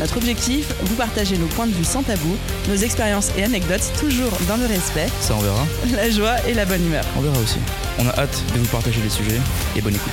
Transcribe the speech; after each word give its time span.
Notre 0.00 0.16
objectif, 0.16 0.72
vous 0.82 0.96
partager 0.96 1.38
nos 1.38 1.46
points 1.46 1.66
de 1.66 1.72
vue 1.72 1.84
sans 1.84 2.02
tabou, 2.02 2.36
nos 2.68 2.74
expériences 2.76 3.30
et 3.38 3.44
anecdotes 3.44 3.92
toujours 3.98 4.32
dans 4.48 4.56
le 4.56 4.66
respect, 4.66 5.06
Ça 5.20 5.34
on 5.36 5.40
verra, 5.40 5.66
la 5.94 6.10
joie 6.10 6.36
et 6.48 6.54
la 6.54 6.64
bonne 6.64 6.84
humeur. 6.84 7.04
on 7.16 7.20
verra 7.20 7.38
aussi. 7.38 7.58
On 7.98 8.06
a 8.08 8.18
hâte 8.18 8.42
de 8.54 8.58
vous 8.58 8.66
partager 8.66 9.00
les 9.02 9.10
sujets 9.10 9.40
et 9.76 9.80
bonne 9.80 9.94
écoute. 9.94 10.12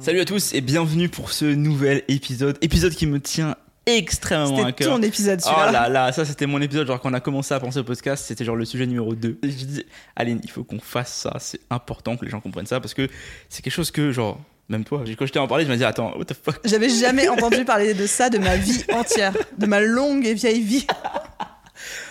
Salut 0.00 0.20
à 0.20 0.24
tous 0.24 0.54
et 0.54 0.60
bienvenue 0.60 1.08
pour 1.08 1.32
ce 1.32 1.44
nouvel 1.44 2.02
épisode. 2.08 2.56
Épisode 2.62 2.94
qui 2.94 3.06
me 3.06 3.20
tient 3.20 3.56
extrêmement 3.96 4.54
à 4.62 4.66
C'était 4.66 4.84
cœur. 4.84 4.96
ton 4.96 5.02
épisode 5.02 5.40
Oh 5.44 5.48
celui-là. 5.48 5.72
là 5.72 5.88
là, 5.88 6.12
ça 6.12 6.24
c'était 6.24 6.46
mon 6.46 6.60
épisode, 6.60 6.86
genre 6.86 7.00
quand 7.00 7.10
on 7.10 7.14
a 7.14 7.20
commencé 7.20 7.54
à 7.54 7.60
penser 7.60 7.78
au 7.78 7.84
podcast, 7.84 8.24
c'était 8.26 8.44
genre 8.44 8.56
le 8.56 8.64
sujet 8.64 8.86
numéro 8.86 9.14
2. 9.14 9.38
Et 9.42 9.50
je 9.50 9.56
dis, 9.64 9.84
Aline, 10.16 10.40
il 10.44 10.50
faut 10.50 10.64
qu'on 10.64 10.80
fasse 10.80 11.12
ça, 11.14 11.34
c'est 11.38 11.60
important 11.70 12.16
que 12.16 12.24
les 12.24 12.30
gens 12.30 12.40
comprennent 12.40 12.66
ça, 12.66 12.80
parce 12.80 12.94
que 12.94 13.08
c'est 13.48 13.62
quelque 13.62 13.72
chose 13.72 13.90
que, 13.90 14.12
genre, 14.12 14.40
même 14.68 14.84
toi, 14.84 15.02
quand 15.18 15.26
je 15.26 15.32
t'ai 15.32 15.38
en 15.38 15.48
parlé, 15.48 15.64
je 15.64 15.70
me 15.70 15.76
dis, 15.76 15.84
attends, 15.84 16.14
what 16.18 16.26
the 16.26 16.34
fuck? 16.34 16.60
J'avais 16.64 16.90
jamais 16.90 17.28
entendu 17.30 17.64
parler 17.64 17.94
de 17.94 18.06
ça 18.06 18.28
de 18.30 18.38
ma 18.38 18.56
vie 18.56 18.84
entière, 18.92 19.32
de 19.56 19.66
ma 19.66 19.80
longue 19.80 20.26
et 20.26 20.34
vieille 20.34 20.60
vie. 20.60 20.86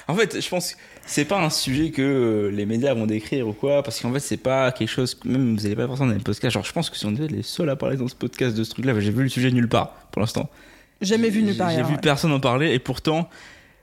En 0.08 0.16
fait, 0.16 0.40
je 0.42 0.50
pense 0.50 0.74
que 0.74 0.78
c'est 1.06 1.26
pas 1.26 1.40
un 1.40 1.50
sujet 1.50 1.92
que 1.92 2.02
euh, 2.02 2.50
les 2.50 2.66
médias 2.66 2.94
vont 2.94 3.06
décrire 3.06 3.48
ou 3.48 3.54
quoi, 3.54 3.84
parce 3.84 4.00
qu'en 4.00 4.12
fait, 4.14 4.20
c'est 4.20 4.38
pas 4.38 4.72
quelque 4.72 4.90
chose, 4.90 5.16
que 5.16 5.28
même 5.28 5.56
vous 5.58 5.66
allez 5.66 5.76
pas 5.76 5.86
forcément 5.88 6.08
dans 6.10 6.16
les 6.16 6.24
podcasts, 6.24 6.54
genre, 6.54 6.64
je 6.66 6.72
pense 6.72 6.90
que 6.90 6.98
si 6.98 7.06
on 7.06 7.12
était 7.14 7.28
les 7.28 7.44
seuls 7.44 7.70
à 7.70 7.76
parler 7.76 7.98
dans 7.98 8.08
ce 8.08 8.16
podcast 8.16 8.56
de 8.56 8.64
ce 8.64 8.72
truc-là, 8.72 8.98
j'ai 9.00 9.12
vu 9.12 9.24
le 9.24 9.30
sujet 9.30 9.52
nulle 9.52 9.68
part, 9.70 9.90
pour 10.12 10.22
l'instant. 10.22 10.50
Jamais 11.02 11.30
vu 11.30 11.44
nulle 11.44 11.58
part 11.58 11.70
J'ai 11.72 11.84
vu 11.84 11.94
ouais. 11.94 12.02
personne 12.02 12.32
en 12.32 12.40
parler 12.40 12.74
et 12.74 12.80
pourtant, 12.80 13.30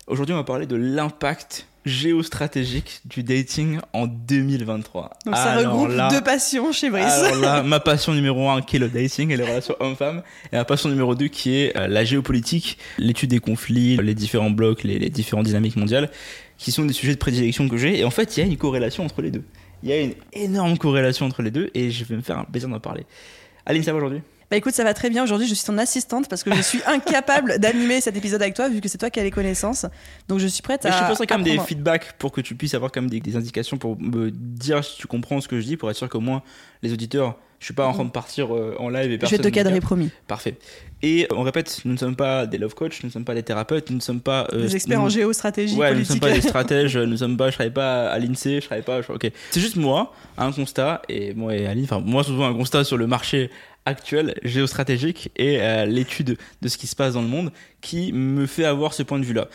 aujourd'hui, 0.07 0.35
on 0.35 0.39
va 0.39 0.45
parler 0.45 0.67
de 0.67 0.77
l'impact 0.77 1.67
géostratégique 1.85 3.01
du 3.05 3.23
dating 3.23 3.79
en 3.93 4.07
2023. 4.07 5.11
Donc 5.27 5.37
ça 5.37 5.43
Alors 5.53 5.73
regroupe 5.75 5.97
là- 5.97 6.09
deux 6.09 6.23
passions 6.23 6.73
chez 6.73 6.89
Brice. 6.91 7.05
Alors 7.05 7.41
là, 7.41 7.63
ma 7.65 7.79
passion 7.81 8.15
numéro 8.15 8.49
un 8.49 8.63
qui 8.63 8.77
est 8.77 8.79
le 8.79 8.89
dating 8.89 9.31
et 9.31 9.37
les 9.37 9.43
relations 9.45 9.75
hommes-femmes, 9.81 10.23
et 10.53 10.57
ma 10.57 10.65
passion 10.65 10.89
numéro 10.89 11.15
deux 11.15 11.29
qui 11.29 11.55
est 11.57 11.77
euh, 11.77 11.87
la 11.87 12.05
géopolitique, 12.05 12.79
l'étude 12.99 13.31
des 13.31 13.39
conflits, 13.39 13.97
les 13.99 14.15
différents 14.15 14.51
blocs, 14.51 14.83
les, 14.83 14.99
les 14.99 15.11
différentes 15.11 15.45
dynamiques 15.47 15.77
mondiales, 15.77 16.11
qui 16.57 16.73
sont 16.73 16.85
des 16.85 16.95
sujets 16.95 17.13
de 17.15 17.19
prédilection 17.19 17.69
que 17.69 17.77
j'ai. 17.77 17.99
Et 17.99 18.05
en 18.05 18.11
fait, 18.11 18.37
il 18.37 18.41
y 18.41 18.43
a 18.43 18.47
une 18.47 18.57
corrélation 18.57 19.05
entre 19.05 19.21
les 19.23 19.31
deux. 19.31 19.45
Il 19.83 19.91
y 19.91 19.93
a 19.93 20.01
une 20.01 20.15
énorme 20.33 20.79
corrélation 20.79 21.27
entre 21.27 21.43
les 21.43 21.51
deux, 21.51 21.71
et 21.75 21.91
je 21.91 22.05
vais 22.05 22.17
me 22.17 22.23
faire 22.23 22.39
un 22.39 22.45
plaisir 22.45 22.69
d'en 22.71 22.81
parler. 22.81 23.05
Aline, 23.67 23.83
ça 23.83 23.93
va 23.93 23.99
aujourd'hui? 23.99 24.21
Bah 24.51 24.57
écoute, 24.57 24.75
ça 24.75 24.85
va 24.85 24.95
très 24.95 25.11
bien. 25.11 25.23
Aujourd'hui, 25.23 25.47
je 25.47 25.55
suis 25.55 25.65
ton 25.65 25.79
assistante 25.79 26.29
parce 26.29 26.43
que 26.43 26.55
je 26.55 26.61
suis 26.61 26.81
incapable 26.87 27.59
d'animer 27.59 28.01
cet 28.01 28.17
épisode 28.17 28.43
avec 28.43 28.55
toi 28.55 28.69
vu 28.69 28.81
que 28.81 28.89
c'est 28.89 28.99
toi 28.99 29.11
qui 29.11 29.21
as 29.21 29.23
les 29.25 29.31
connaissances. 29.31 29.87
Donc 30.29 30.39
je 30.39 30.47
suis 30.47 30.63
prête 30.63 30.85
Mais 30.85 30.91
à. 30.91 30.99
je 30.99 31.03
te 31.03 31.09
poserai 31.09 31.27
quand 31.27 31.39
même 31.39 31.45
des 31.45 31.59
feedbacks 31.59 32.13
pour 32.19 32.33
que 32.33 32.41
tu 32.41 32.55
puisses 32.55 32.75
avoir 32.75 32.93
quand 32.93 33.01
même 33.01 33.11
des, 33.11 33.21
des 33.21 33.37
indications 33.37 33.77
pour 33.79 34.01
me 34.01 34.31
dire 34.31 34.85
si 34.85 34.99
tu 34.99 35.07
comprends 35.07 35.41
ce 35.41 35.49
que 35.49 35.61
je 35.61 35.65
dis, 35.65 35.77
pour 35.77 35.91
être 35.91 35.97
sûr 35.97 36.09
qu'au 36.09 36.21
moins 36.21 36.43
les 36.83 36.93
auditeurs, 36.93 37.39
je 37.65 37.69
suis 37.69 37.75
pas 37.75 37.87
en 37.87 37.95
train 37.95 38.05
de 38.05 38.11
partir 38.11 38.55
euh, 38.55 38.77
en 38.79 38.91
live 38.91 38.99
et 39.01 39.05
Je 39.05 39.09
vais 39.13 39.19
personne. 39.19 39.39
te 39.41 39.49
cadrer, 39.49 39.81
promis. 39.81 40.11
Parfait. 40.29 40.57
Et 41.01 41.27
on 41.35 41.41
répète, 41.43 41.81
nous 41.87 41.95
ne 41.95 41.97
sommes 41.97 42.15
pas 42.15 42.45
des 42.47 42.59
love 42.59 42.75
coach, 42.75 43.03
nous 43.03 43.07
ne 43.09 43.11
sommes 43.13 43.25
pas 43.25 43.33
des 43.33 43.43
thérapeutes, 43.43 43.89
nous 43.89 43.97
ne 43.97 44.03
sommes 44.03 44.21
pas. 44.21 44.47
euh, 44.53 44.61
Des 44.61 44.77
experts 44.77 45.01
en 45.01 45.09
géostratégie 45.09 45.75
Ouais, 45.75 45.95
nous 45.95 46.01
ne 46.01 46.05
sommes 46.05 46.21
pas 46.21 46.31
des 46.31 46.41
stratèges, 46.47 46.95
nous 46.99 47.07
ne 47.07 47.17
sommes 47.17 47.39
pas, 47.39 47.49
je 47.49 47.55
travaille 47.55 47.73
pas 47.73 48.11
à 48.11 48.19
l'INSEE, 48.19 48.61
je 48.61 48.67
travaille 48.67 48.85
pas. 48.85 49.01
je- 49.01 49.11
ok. 49.11 49.31
C'est 49.51 49.61
juste 49.61 49.77
moi, 49.77 50.13
un 50.37 50.53
constat, 50.53 51.01
et 51.09 51.33
moi 51.33 51.57
et 51.57 51.67
Aline, 51.67 51.85
enfin, 51.85 52.01
moi 52.05 52.23
souvent 52.23 52.45
un 52.47 52.53
constat 52.55 52.85
sur 52.85 52.99
le 52.99 53.07
marché 53.07 53.51
actuel, 53.87 54.35
géostratégique, 54.43 55.31
et 55.37 55.63
euh, 55.63 55.87
l'étude 55.87 56.37
de 56.61 56.69
ce 56.69 56.77
qui 56.77 56.87
se 56.87 56.95
passe 56.97 57.15
dans 57.15 57.23
le 57.23 57.29
monde 57.29 57.51
qui 57.81 58.13
me 58.13 58.45
fait 58.45 58.67
avoir 58.67 58.93
ce 58.93 59.03
point 59.03 59.19
de 59.19 59.25
vue-là. 59.25 59.49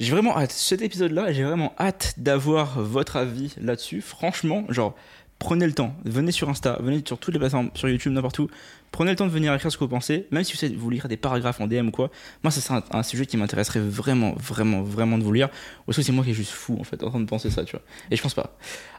J'ai 0.00 0.12
vraiment 0.12 0.38
hâte, 0.38 0.52
cet 0.52 0.80
épisode-là, 0.80 1.32
j'ai 1.32 1.42
vraiment 1.42 1.72
hâte 1.80 2.14
d'avoir 2.18 2.80
votre 2.80 3.16
avis 3.16 3.52
là-dessus. 3.60 4.00
Franchement, 4.00 4.62
genre, 4.68 4.94
prenez 5.38 5.66
le 5.66 5.72
temps, 5.72 5.94
venez 6.04 6.32
sur 6.32 6.48
Insta, 6.48 6.78
venez 6.80 7.02
sur 7.06 7.18
toutes 7.18 7.34
les 7.34 7.40
plateformes, 7.40 7.70
sur 7.74 7.88
YouTube, 7.88 8.12
n'importe 8.12 8.38
où. 8.38 8.48
Prenez 8.90 9.10
le 9.10 9.16
temps 9.16 9.26
de 9.26 9.30
venir 9.30 9.54
écrire 9.54 9.70
ce 9.70 9.76
que 9.76 9.84
vous 9.84 9.90
pensez, 9.90 10.26
même 10.30 10.44
si 10.44 10.68
vous, 10.68 10.80
vous 10.80 10.90
lire 10.90 11.08
des 11.08 11.16
paragraphes 11.16 11.60
en 11.60 11.66
DM 11.66 11.88
ou 11.88 11.90
quoi. 11.90 12.10
Moi, 12.42 12.50
ça 12.50 12.60
c'est 12.60 12.96
un, 12.96 13.02
sujet 13.02 13.26
qui 13.26 13.36
m'intéresserait 13.36 13.80
vraiment, 13.80 14.34
vraiment, 14.34 14.82
vraiment 14.82 15.18
de 15.18 15.22
vous 15.22 15.32
lire. 15.32 15.48
Ou 15.86 15.90
est-ce 15.90 15.98
que 15.98 16.02
c'est 16.02 16.12
moi 16.12 16.24
qui 16.24 16.30
est 16.30 16.34
juste 16.34 16.52
fou 16.52 16.76
en 16.80 16.84
fait, 16.84 17.02
en 17.02 17.10
train 17.10 17.20
de 17.20 17.26
penser 17.26 17.50
ça, 17.50 17.64
tu 17.64 17.72
vois 17.72 17.82
Et 18.10 18.16
je 18.16 18.22
pense 18.22 18.34
pas. 18.34 18.56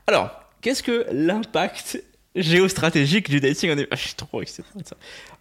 Alors, 0.07 0.31
qu'est-ce 0.61 0.83
que 0.83 1.07
l'impact 1.11 2.03
géostratégique 2.35 3.29
du 3.29 3.39
dating? 3.39 3.71
En. 3.71 3.83
Ah, 3.91 3.95
je 3.95 4.01
suis 4.01 4.15
trop 4.15 4.41
excité. 4.41 4.63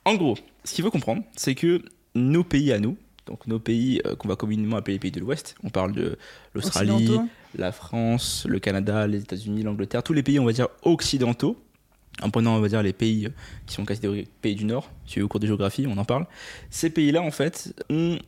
En 0.05 0.15
gros, 0.15 0.37
ce 0.65 0.75
qu'il 0.75 0.85
faut 0.85 0.91
comprendre, 0.91 1.23
c'est 1.37 1.55
que 1.55 1.83
nos 2.15 2.43
pays 2.43 2.73
à 2.73 2.79
nous, 2.79 2.97
donc 3.29 3.47
nos 3.47 3.59
pays 3.59 4.01
euh, 4.07 4.17
qu'on 4.17 4.29
va 4.29 4.37
communément 4.37 4.77
appeler 4.77 4.95
les 4.95 4.99
pays 4.99 5.11
de 5.11 5.21
l'Ouest, 5.21 5.55
on 5.63 5.69
parle 5.71 5.93
de 5.93 6.17
l'Australie, 6.55 7.19
la 7.57 7.73
France, 7.73 8.47
le 8.49 8.59
Canada, 8.59 9.07
les 9.07 9.21
États-Unis, 9.21 9.63
l'Angleterre, 9.63 10.03
tous 10.03 10.15
les 10.15 10.23
pays, 10.23 10.39
on 10.41 10.45
va 10.45 10.53
dire, 10.53 10.69
occidentaux, 10.83 11.57
en 12.23 12.31
prenant, 12.31 12.57
on 12.57 12.61
va 12.61 12.69
dire, 12.69 12.83
les 12.83 12.93
pays 12.93 13.27
euh, 13.27 13.31
qui 13.67 13.75
sont 13.75 13.85
catégorisés 13.85 14.27
pays 14.41 14.55
du 14.55 14.65
Nord, 14.65 14.91
si 15.07 15.21
au 15.21 15.29
cours 15.29 15.41
de 15.41 15.47
géographie, 15.47 15.87
on 15.87 15.97
en 15.99 16.05
parle. 16.05 16.27
Ces 16.71 16.91
pays-là, 16.91 17.23
en 17.23 17.31
fait, 17.31 17.75
ont 17.91 18.19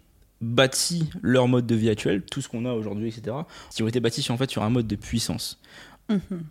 bâti 0.40 1.10
leur 1.22 1.48
mode 1.48 1.66
de 1.66 1.74
vie 1.74 1.90
actuel, 1.90 2.22
tout 2.22 2.40
ce 2.40 2.48
qu'on 2.48 2.64
a 2.66 2.72
aujourd'hui, 2.72 3.08
etc., 3.08 3.36
qui 3.74 3.82
ont 3.82 3.88
été 3.88 4.00
bâtis 4.00 4.22
sur, 4.22 4.34
en 4.34 4.38
fait, 4.38 4.50
sur 4.50 4.62
un 4.62 4.70
mode 4.70 4.86
de 4.86 4.96
puissance. 4.96 5.60
Mhm. 6.08 6.44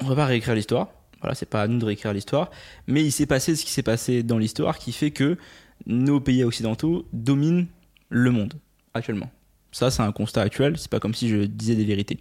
On 0.00 0.06
va 0.06 0.16
pas 0.16 0.26
réécrire 0.26 0.54
l'histoire, 0.54 0.88
voilà, 1.20 1.34
c'est 1.34 1.46
pas 1.48 1.62
à 1.62 1.68
nous 1.68 1.78
de 1.78 1.84
réécrire 1.84 2.12
l'histoire, 2.12 2.50
mais 2.86 3.02
il 3.02 3.12
s'est 3.12 3.26
passé 3.26 3.56
ce 3.56 3.64
qui 3.64 3.70
s'est 3.70 3.82
passé 3.82 4.22
dans 4.22 4.38
l'histoire 4.38 4.78
qui 4.78 4.92
fait 4.92 5.12
que 5.12 5.38
nos 5.86 6.20
pays 6.20 6.44
occidentaux 6.44 7.06
dominent 7.12 7.66
le 8.08 8.30
monde 8.30 8.54
actuellement. 8.94 9.30
Ça, 9.72 9.90
c'est 9.90 10.02
un 10.02 10.12
constat 10.12 10.42
actuel, 10.42 10.78
c'est 10.78 10.90
pas 10.90 11.00
comme 11.00 11.14
si 11.14 11.28
je 11.28 11.44
disais 11.44 11.74
des 11.74 11.84
vérités. 11.84 12.18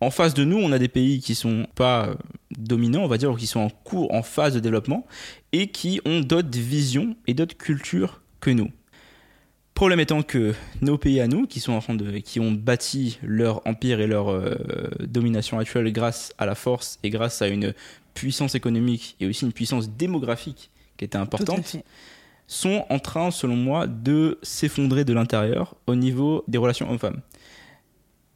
En 0.00 0.10
face 0.10 0.34
de 0.34 0.44
nous, 0.44 0.58
on 0.58 0.72
a 0.72 0.78
des 0.78 0.88
pays 0.88 1.20
qui 1.20 1.36
sont 1.36 1.66
pas 1.76 2.08
euh, 2.08 2.14
dominants, 2.58 3.04
on 3.04 3.06
va 3.06 3.18
dire, 3.18 3.30
ou 3.30 3.36
qui 3.36 3.46
sont 3.46 3.60
en 3.60 3.70
cours, 3.70 4.12
en 4.12 4.22
phase 4.22 4.52
de 4.52 4.60
développement, 4.60 5.06
et 5.52 5.68
qui 5.68 6.00
ont 6.04 6.20
d'autres 6.20 6.58
visions 6.58 7.16
et 7.28 7.34
d'autres 7.34 7.56
cultures 7.56 8.20
que 8.40 8.50
nous. 8.50 8.70
Problème 9.74 10.00
étant 10.00 10.22
que 10.22 10.54
nos 10.80 10.98
pays 10.98 11.20
à 11.20 11.28
nous, 11.28 11.46
qui 11.46 11.60
sont 11.60 11.72
en 11.72 11.80
train 11.80 11.94
de, 11.94 12.18
qui 12.18 12.40
ont 12.40 12.50
bâti 12.50 13.18
leur 13.22 13.66
empire 13.66 14.00
et 14.00 14.08
leur 14.08 14.28
euh, 14.30 14.56
domination 15.00 15.58
actuelle 15.58 15.90
grâce 15.92 16.34
à 16.36 16.46
la 16.46 16.56
force 16.56 16.98
et 17.04 17.10
grâce 17.10 17.40
à 17.40 17.46
une 17.46 17.72
puissance 18.12 18.54
économique 18.54 19.16
et 19.20 19.26
aussi 19.26 19.44
une 19.44 19.52
puissance 19.52 19.88
démographique 19.88 20.70
qui 20.96 21.04
était 21.04 21.16
importante. 21.16 21.76
Sont 22.46 22.84
en 22.90 22.98
train, 22.98 23.30
selon 23.30 23.56
moi, 23.56 23.86
de 23.86 24.38
s'effondrer 24.42 25.04
de 25.04 25.12
l'intérieur 25.12 25.74
au 25.86 25.94
niveau 25.94 26.44
des 26.48 26.58
relations 26.58 26.90
hommes-femmes. 26.90 27.20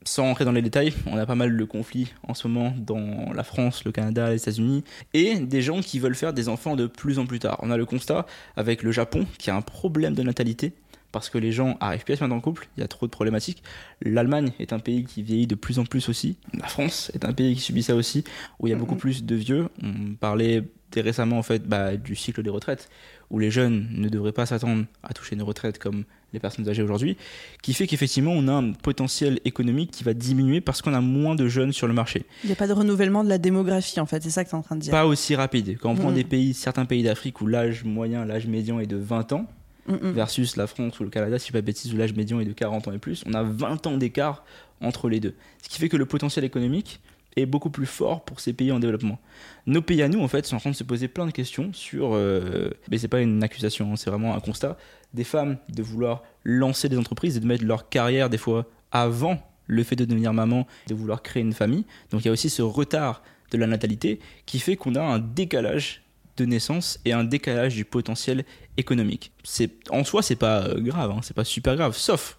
Sans 0.04 0.22
rentrer 0.22 0.44
dans 0.44 0.52
les 0.52 0.62
détails, 0.62 0.94
on 1.06 1.18
a 1.18 1.26
pas 1.26 1.34
mal 1.34 1.56
de 1.56 1.64
conflits 1.64 2.12
en 2.28 2.32
ce 2.32 2.46
moment 2.46 2.72
dans 2.78 3.32
la 3.34 3.42
France, 3.42 3.84
le 3.84 3.90
Canada, 3.90 4.30
les 4.30 4.36
États-Unis, 4.36 4.84
et 5.14 5.40
des 5.40 5.62
gens 5.62 5.80
qui 5.80 5.98
veulent 5.98 6.14
faire 6.14 6.32
des 6.32 6.48
enfants 6.48 6.76
de 6.76 6.86
plus 6.86 7.18
en 7.18 7.26
plus 7.26 7.40
tard. 7.40 7.58
On 7.62 7.72
a 7.72 7.76
le 7.76 7.86
constat 7.86 8.24
avec 8.56 8.84
le 8.84 8.92
Japon 8.92 9.26
qui 9.38 9.50
a 9.50 9.56
un 9.56 9.62
problème 9.62 10.14
de 10.14 10.22
natalité 10.22 10.72
parce 11.16 11.30
que 11.30 11.38
les 11.38 11.50
gens 11.50 11.78
arrivent 11.80 12.04
plus 12.04 12.12
à 12.12 12.16
se 12.18 12.24
mettre 12.24 12.34
en 12.36 12.40
couple, 12.40 12.68
il 12.76 12.80
y 12.80 12.84
a 12.84 12.88
trop 12.88 13.06
de 13.06 13.10
problématiques. 13.10 13.62
L'Allemagne 14.02 14.52
est 14.60 14.74
un 14.74 14.78
pays 14.78 15.04
qui 15.04 15.22
vieillit 15.22 15.46
de 15.46 15.54
plus 15.54 15.78
en 15.78 15.84
plus 15.86 16.10
aussi. 16.10 16.36
La 16.52 16.66
France 16.66 17.10
est 17.14 17.24
un 17.24 17.32
pays 17.32 17.54
qui 17.54 17.62
subit 17.62 17.82
ça 17.82 17.94
aussi, 17.94 18.22
où 18.60 18.66
il 18.66 18.70
y 18.70 18.74
a 18.74 18.76
beaucoup 18.76 18.96
plus 18.96 19.24
de 19.24 19.34
vieux. 19.34 19.68
On 19.82 20.12
parlait 20.14 20.62
récemment 20.94 21.38
en 21.38 21.42
fait 21.42 21.66
bah, 21.66 21.96
du 21.96 22.14
cycle 22.14 22.42
des 22.42 22.50
retraites, 22.50 22.90
où 23.30 23.38
les 23.38 23.50
jeunes 23.50 23.88
ne 23.92 24.08
devraient 24.10 24.32
pas 24.32 24.44
s'attendre 24.44 24.84
à 25.02 25.14
toucher 25.14 25.34
une 25.36 25.42
retraite 25.42 25.78
comme 25.78 26.04
les 26.34 26.40
personnes 26.40 26.68
âgées 26.68 26.82
aujourd'hui, 26.82 27.16
qui 27.62 27.72
fait 27.72 27.86
qu'effectivement 27.86 28.32
on 28.32 28.46
a 28.48 28.52
un 28.52 28.72
potentiel 28.72 29.40
économique 29.46 29.90
qui 29.90 30.04
va 30.04 30.12
diminuer 30.12 30.60
parce 30.60 30.82
qu'on 30.82 30.92
a 30.94 31.00
moins 31.00 31.34
de 31.34 31.48
jeunes 31.48 31.72
sur 31.72 31.86
le 31.86 31.94
marché. 31.94 32.24
Il 32.44 32.48
n'y 32.48 32.52
a 32.52 32.56
pas 32.56 32.66
de 32.68 32.72
renouvellement 32.74 33.24
de 33.24 33.28
la 33.30 33.38
démographie 33.38 34.00
en 34.00 34.06
fait, 34.06 34.22
c'est 34.22 34.30
ça 34.30 34.44
que 34.44 34.50
tu 34.50 34.54
es 34.54 34.58
en 34.58 34.62
train 34.62 34.76
de 34.76 34.80
dire. 34.82 34.90
Pas 34.90 35.06
aussi 35.06 35.34
rapide. 35.34 35.78
Quand 35.80 35.90
on 35.90 35.94
prend 35.96 36.10
Mhm. 36.10 36.14
des 36.14 36.24
pays, 36.24 36.52
certains 36.54 36.84
pays 36.84 37.02
d'Afrique 37.02 37.40
où 37.40 37.46
l'âge 37.46 37.84
moyen, 37.84 38.24
l'âge 38.24 38.46
médian 38.46 38.80
est 38.80 38.86
de 38.86 38.96
20 38.96 39.32
ans, 39.32 39.46
Versus 39.88 40.56
la 40.56 40.66
France 40.66 40.98
ou 41.00 41.04
le 41.04 41.10
Canada, 41.10 41.38
si 41.38 41.48
je 41.48 41.52
ne 41.52 41.58
pas 41.58 41.60
de 41.60 41.66
bêtises, 41.66 41.94
où 41.94 41.96
l'âge 41.96 42.14
médian 42.14 42.40
est 42.40 42.44
de 42.44 42.52
40 42.52 42.88
ans 42.88 42.92
et 42.92 42.98
plus, 42.98 43.22
on 43.26 43.34
a 43.34 43.42
20 43.42 43.86
ans 43.86 43.96
d'écart 43.96 44.44
entre 44.80 45.08
les 45.08 45.20
deux. 45.20 45.34
Ce 45.62 45.68
qui 45.68 45.78
fait 45.78 45.88
que 45.88 45.96
le 45.96 46.06
potentiel 46.06 46.44
économique 46.44 47.00
est 47.36 47.46
beaucoup 47.46 47.70
plus 47.70 47.86
fort 47.86 48.24
pour 48.24 48.40
ces 48.40 48.52
pays 48.52 48.72
en 48.72 48.78
développement. 48.78 49.18
Nos 49.66 49.82
pays 49.82 50.02
à 50.02 50.08
nous, 50.08 50.20
en 50.20 50.28
fait, 50.28 50.46
sont 50.46 50.56
en 50.56 50.60
train 50.60 50.70
de 50.70 50.76
se 50.76 50.84
poser 50.84 51.06
plein 51.06 51.26
de 51.26 51.30
questions 51.30 51.72
sur. 51.72 52.14
Euh, 52.14 52.70
mais 52.90 52.98
c'est 52.98 53.08
pas 53.08 53.20
une 53.20 53.42
accusation, 53.42 53.92
hein, 53.92 53.96
c'est 53.96 54.10
vraiment 54.10 54.34
un 54.34 54.40
constat. 54.40 54.76
Des 55.12 55.24
femmes 55.24 55.58
de 55.68 55.82
vouloir 55.82 56.22
lancer 56.44 56.88
des 56.88 56.98
entreprises 56.98 57.36
et 57.36 57.40
de 57.40 57.46
mettre 57.46 57.64
leur 57.64 57.88
carrière, 57.88 58.30
des 58.30 58.38
fois, 58.38 58.66
avant 58.90 59.38
le 59.66 59.82
fait 59.82 59.96
de 59.96 60.04
devenir 60.04 60.32
maman, 60.32 60.66
de 60.86 60.94
vouloir 60.94 61.22
créer 61.22 61.42
une 61.42 61.52
famille. 61.52 61.84
Donc 62.10 62.22
il 62.22 62.26
y 62.26 62.28
a 62.28 62.32
aussi 62.32 62.48
ce 62.48 62.62
retard 62.62 63.22
de 63.50 63.58
la 63.58 63.66
natalité 63.66 64.20
qui 64.46 64.58
fait 64.58 64.76
qu'on 64.76 64.94
a 64.94 65.02
un 65.02 65.18
décalage 65.18 66.02
de 66.36 66.44
naissance 66.44 66.98
et 67.04 67.12
un 67.12 67.24
décalage 67.24 67.74
du 67.74 67.84
potentiel 67.84 68.44
économique. 68.76 69.32
C'est 69.42 69.70
en 69.90 70.04
soi 70.04 70.22
c'est 70.22 70.36
pas 70.36 70.62
euh, 70.62 70.80
grave, 70.80 71.10
hein, 71.10 71.20
c'est 71.22 71.34
pas 71.34 71.44
super 71.44 71.76
grave, 71.76 71.96
sauf 71.96 72.38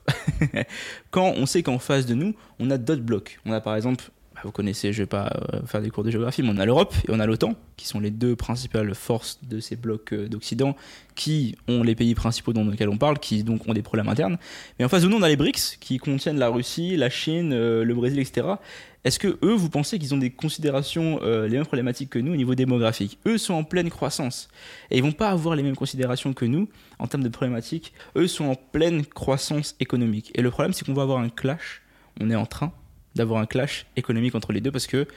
quand 1.12 1.34
on 1.36 1.46
sait 1.46 1.64
qu'en 1.64 1.80
face 1.80 2.06
de 2.06 2.14
nous 2.14 2.36
on 2.60 2.70
a 2.70 2.78
d'autres 2.78 3.02
blocs. 3.02 3.40
On 3.46 3.52
a 3.52 3.62
par 3.62 3.76
exemple 3.76 4.06
bah, 4.38 4.44
vous 4.44 4.52
connaissez, 4.52 4.94
je 4.94 5.02
vais 5.02 5.08
pas 5.08 5.32
euh, 5.56 5.66
faire 5.66 5.82
des 5.82 5.90
cours 5.90 6.04
de 6.04 6.12
géographie, 6.12 6.44
mais 6.44 6.52
on 6.54 6.60
a 6.60 6.66
l'Europe 6.66 6.94
et 7.08 7.12
on 7.12 7.20
a 7.20 7.26
l'OTAN, 7.26 7.56
qui 7.76 7.88
sont 7.88 8.00
les 8.00 8.12
deux 8.12 8.36
principales 8.36 8.94
forces 8.94 9.40
de 9.44 9.60
ces 9.60 9.76
blocs 9.76 10.14
euh, 10.14 10.28
d'Occident, 10.28 10.76
qui 11.16 11.56
ont 11.68 11.82
les 11.82 11.96
pays 11.96 12.14
principaux 12.14 12.54
dans 12.54 12.64
lesquels 12.64 12.90
on 12.90 13.00
parle, 13.00 13.18
qui 13.18 13.44
donc 13.44 13.68
ont 13.68 13.74
des 13.74 13.82
problèmes 13.82 14.10
internes. 14.10 14.38
Mais 14.78 14.86
en 14.86 14.90
face 14.90 15.02
de 15.02 15.08
nous, 15.08 15.18
on 15.18 15.24
a 15.24 15.28
les 15.28 15.38
BRICS, 15.38 15.78
qui 15.80 15.98
contiennent 15.98 16.38
la 16.38 16.50
Russie, 16.50 16.98
la 16.98 17.10
Chine, 17.10 17.52
euh, 17.52 17.84
le 17.84 17.96
Brésil, 17.96 18.20
etc. 18.20 18.48
Est-ce 19.04 19.18
que 19.18 19.40
eux, 19.44 19.54
vous 19.54 19.70
pensez 19.70 19.98
qu'ils 19.98 20.14
ont 20.14 20.18
des 20.18 20.30
considérations 20.32 21.22
les 21.24 21.50
mêmes 21.50 21.66
problématiques 21.66 22.10
que 22.10 22.20
nous 22.20 22.34
au 22.34 22.36
niveau 22.36 22.56
démographique? 22.56 23.20
Eux 23.26 23.38
sont 23.38 23.54
en 23.54 23.64
pleine 23.64 23.90
croissance 23.90 24.50
et 24.92 24.98
ils 24.98 25.04
vont 25.04 25.14
pas 25.14 25.30
avoir 25.30 25.56
les 25.56 25.64
mêmes 25.64 25.78
considérations 25.78 26.34
que 26.34 26.44
nous 26.44 26.68
en 27.00 27.08
termes 27.08 27.24
de 27.24 27.30
problématiques. 27.30 27.94
Eux 28.18 28.28
sont 28.28 28.46
en 28.46 28.56
pleine 28.56 29.06
croissance 29.06 29.78
économique. 29.80 30.32
Et 30.36 30.42
le 30.42 30.52
problème, 30.52 30.74
c'est 30.74 30.86
qu'on 30.86 30.94
va 30.94 31.04
avoir 31.04 31.20
un 31.20 31.30
clash. 31.30 31.84
On 32.20 32.30
est 32.30 32.36
en 32.36 32.46
train 32.46 32.74
d'avoir 33.18 33.42
un 33.42 33.46
clash 33.46 33.86
économique 33.96 34.36
entre 34.36 34.54
les 34.54 34.62
deux 34.62 34.72
parce 34.72 34.88
que 34.88 35.08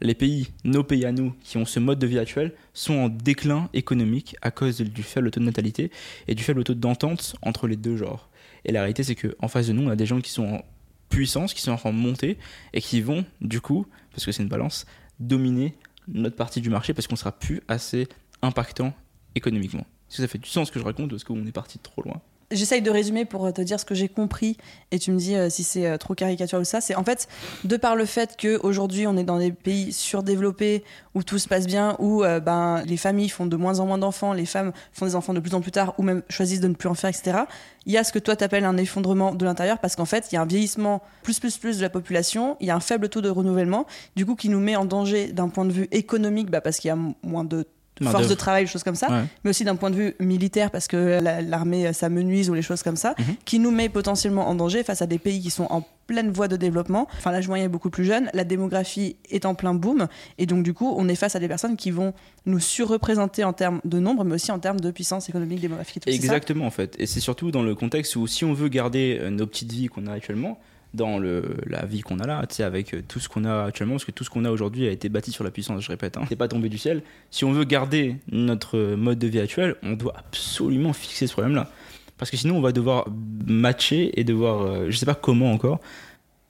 les 0.00 0.14
pays, 0.14 0.48
nos 0.64 0.84
pays 0.84 1.04
à 1.06 1.12
nous, 1.12 1.34
qui 1.42 1.56
ont 1.56 1.64
ce 1.64 1.80
mode 1.80 1.98
de 1.98 2.06
vie 2.06 2.18
actuel, 2.18 2.52
sont 2.74 2.94
en 2.94 3.08
déclin 3.08 3.70
économique 3.72 4.36
à 4.42 4.50
cause 4.50 4.80
du 4.80 5.02
faible 5.02 5.30
taux 5.30 5.40
de 5.40 5.44
natalité 5.44 5.90
et 6.28 6.34
du 6.34 6.42
faible 6.42 6.64
taux 6.64 6.74
d'entente 6.74 7.36
entre 7.42 7.66
les 7.66 7.76
deux 7.76 7.96
genres. 7.96 8.28
Et 8.64 8.72
la 8.72 8.80
réalité, 8.80 9.02
c'est 9.02 9.14
qu'en 9.14 9.48
face 9.48 9.68
de 9.68 9.72
nous, 9.72 9.82
on 9.82 9.90
a 9.90 9.96
des 9.96 10.06
gens 10.06 10.20
qui 10.20 10.30
sont 10.30 10.46
en 10.46 10.64
puissance, 11.08 11.54
qui 11.54 11.62
sont 11.62 11.78
en 11.82 11.92
monter 11.92 12.36
et 12.72 12.80
qui 12.80 13.00
vont, 13.00 13.24
du 13.40 13.60
coup, 13.60 13.86
parce 14.10 14.26
que 14.26 14.32
c'est 14.32 14.42
une 14.42 14.48
balance, 14.48 14.86
dominer 15.18 15.74
notre 16.08 16.36
partie 16.36 16.60
du 16.60 16.70
marché 16.70 16.92
parce 16.94 17.06
qu'on 17.06 17.16
sera 17.16 17.32
plus 17.32 17.62
assez 17.68 18.08
impactant 18.42 18.92
économiquement. 19.34 19.86
Est-ce 20.08 20.18
que 20.18 20.22
ça 20.22 20.28
fait 20.28 20.38
du 20.38 20.48
sens 20.48 20.68
ce 20.68 20.72
que 20.72 20.78
je 20.78 20.84
raconte 20.84 21.12
ou 21.12 21.16
est-ce 21.16 21.24
qu'on 21.24 21.46
est 21.46 21.52
parti 21.52 21.78
trop 21.78 22.02
loin? 22.02 22.20
J'essaye 22.52 22.80
de 22.80 22.90
résumer 22.90 23.24
pour 23.24 23.52
te 23.52 23.60
dire 23.60 23.80
ce 23.80 23.84
que 23.84 23.94
j'ai 23.94 24.08
compris 24.08 24.56
et 24.92 25.00
tu 25.00 25.10
me 25.10 25.18
dis 25.18 25.34
euh, 25.34 25.50
si 25.50 25.64
c'est 25.64 25.86
euh, 25.86 25.96
trop 25.96 26.14
caricatural 26.14 26.62
ou 26.62 26.64
ça. 26.64 26.80
C'est 26.80 26.94
en 26.94 27.02
fait, 27.02 27.26
de 27.64 27.76
par 27.76 27.96
le 27.96 28.04
fait 28.04 28.36
qu'aujourd'hui 28.40 29.08
on 29.08 29.16
est 29.16 29.24
dans 29.24 29.38
des 29.38 29.50
pays 29.50 29.92
surdéveloppés 29.92 30.84
où 31.14 31.24
tout 31.24 31.38
se 31.38 31.48
passe 31.48 31.66
bien, 31.66 31.96
où 31.98 32.22
euh, 32.22 32.38
ben, 32.38 32.82
les 32.86 32.96
familles 32.96 33.30
font 33.30 33.46
de 33.46 33.56
moins 33.56 33.80
en 33.80 33.86
moins 33.86 33.98
d'enfants, 33.98 34.32
les 34.32 34.46
femmes 34.46 34.72
font 34.92 35.06
des 35.06 35.16
enfants 35.16 35.34
de 35.34 35.40
plus 35.40 35.54
en 35.54 35.60
plus 35.60 35.72
tard 35.72 35.94
ou 35.98 36.04
même 36.04 36.22
choisissent 36.28 36.60
de 36.60 36.68
ne 36.68 36.74
plus 36.74 36.88
en 36.88 36.94
faire, 36.94 37.10
etc. 37.10 37.38
Il 37.84 37.92
y 37.92 37.98
a 37.98 38.04
ce 38.04 38.12
que 38.12 38.20
toi 38.20 38.36
t'appelles 38.36 38.64
un 38.64 38.76
effondrement 38.76 39.34
de 39.34 39.44
l'intérieur 39.44 39.80
parce 39.80 39.96
qu'en 39.96 40.04
fait 40.04 40.28
il 40.30 40.36
y 40.36 40.38
a 40.38 40.42
un 40.42 40.46
vieillissement 40.46 41.02
plus 41.24 41.40
plus 41.40 41.58
plus 41.58 41.78
de 41.78 41.82
la 41.82 41.90
population, 41.90 42.56
il 42.60 42.68
y 42.68 42.70
a 42.70 42.76
un 42.76 42.80
faible 42.80 43.08
taux 43.08 43.22
de 43.22 43.28
renouvellement, 43.28 43.86
du 44.14 44.24
coup 44.24 44.36
qui 44.36 44.50
nous 44.50 44.60
met 44.60 44.76
en 44.76 44.84
danger 44.84 45.32
d'un 45.32 45.48
point 45.48 45.64
de 45.64 45.72
vue 45.72 45.88
économique 45.90 46.50
bah, 46.50 46.60
parce 46.60 46.78
qu'il 46.78 46.88
y 46.88 46.92
a 46.92 46.98
moins 47.24 47.44
de 47.44 47.66
force 48.02 48.28
de 48.28 48.34
travail, 48.34 48.66
choses 48.66 48.82
comme 48.82 48.94
ça, 48.94 49.24
mais 49.44 49.50
aussi 49.50 49.64
d'un 49.64 49.76
point 49.76 49.90
de 49.90 49.96
vue 49.96 50.14
militaire 50.20 50.70
parce 50.70 50.88
que 50.88 51.20
l'armée 51.22 51.92
s'amenuise 51.92 52.50
ou 52.50 52.54
les 52.54 52.62
choses 52.62 52.82
comme 52.82 52.96
ça, 52.96 53.14
mhm. 53.18 53.36
qui 53.44 53.58
nous 53.58 53.70
met 53.70 53.88
potentiellement 53.88 54.48
en 54.48 54.54
danger 54.54 54.82
face 54.82 55.02
à 55.02 55.06
des 55.06 55.18
pays 55.18 55.40
qui 55.40 55.50
sont 55.50 55.66
en 55.70 55.82
pleine 56.06 56.30
voie 56.30 56.48
de 56.48 56.56
développement. 56.56 57.08
Enfin, 57.18 57.32
l'âge 57.32 57.48
moyen 57.48 57.64
est 57.64 57.68
beaucoup 57.68 57.90
plus 57.90 58.04
jeune, 58.04 58.30
la 58.32 58.44
démographie 58.44 59.16
est 59.30 59.44
en 59.44 59.54
plein 59.54 59.74
boom, 59.74 60.06
et 60.38 60.46
donc 60.46 60.62
du 60.62 60.72
coup, 60.72 60.94
on 60.96 61.08
est 61.08 61.16
face 61.16 61.36
à 61.36 61.40
des 61.40 61.48
personnes 61.48 61.76
qui 61.76 61.90
vont 61.90 62.14
nous 62.44 62.60
surreprésenter 62.60 63.44
en 63.44 63.52
termes 63.52 63.80
de 63.84 63.98
nombre, 63.98 64.24
mais 64.24 64.34
aussi 64.34 64.52
en 64.52 64.58
termes 64.58 64.80
de 64.80 64.90
puissance 64.90 65.28
économique, 65.28 65.60
démographique. 65.60 66.04
Tout 66.04 66.10
Exactement, 66.10 66.66
en 66.66 66.70
fait. 66.70 66.94
Et 66.98 67.06
c'est 67.06 67.20
surtout 67.20 67.50
dans 67.50 67.62
le 67.62 67.74
contexte 67.74 68.16
où 68.16 68.26
si 68.26 68.44
on 68.44 68.52
veut 68.52 68.68
garder 68.68 69.18
euh, 69.20 69.30
nos 69.30 69.46
petites 69.46 69.72
vies 69.72 69.88
qu'on 69.88 70.06
a 70.06 70.12
actuellement, 70.12 70.58
dans 70.94 71.18
le, 71.18 71.56
la 71.66 71.84
vie 71.84 72.00
qu'on 72.00 72.18
a 72.18 72.26
là, 72.26 72.42
avec 72.60 72.94
euh, 72.94 73.02
tout 73.06 73.20
ce 73.20 73.28
qu'on 73.28 73.44
a 73.44 73.64
actuellement, 73.64 73.94
parce 73.94 74.04
que 74.04 74.12
tout 74.12 74.24
ce 74.24 74.30
qu'on 74.30 74.44
a 74.44 74.50
aujourd'hui 74.50 74.86
a 74.86 74.90
été 74.90 75.08
bâti 75.08 75.30
sur 75.30 75.44
la 75.44 75.50
puissance, 75.50 75.82
je 75.82 75.88
répète, 75.88 76.16
hein. 76.16 76.22
c'est 76.28 76.36
pas 76.36 76.48
tombé 76.48 76.68
du 76.68 76.78
ciel. 76.78 77.02
Si 77.30 77.44
on 77.44 77.52
veut 77.52 77.64
garder 77.64 78.16
notre 78.30 78.94
mode 78.94 79.18
de 79.18 79.26
vie 79.26 79.40
actuel, 79.40 79.76
on 79.82 79.92
doit 79.92 80.14
absolument 80.16 80.92
fixer 80.92 81.26
ce 81.26 81.32
problème-là. 81.32 81.70
Parce 82.18 82.30
que 82.30 82.36
sinon, 82.36 82.56
on 82.56 82.62
va 82.62 82.72
devoir 82.72 83.06
matcher 83.46 84.18
et 84.18 84.24
devoir, 84.24 84.62
euh, 84.62 84.86
je 84.88 84.96
sais 84.96 85.06
pas 85.06 85.14
comment 85.14 85.52
encore, 85.52 85.80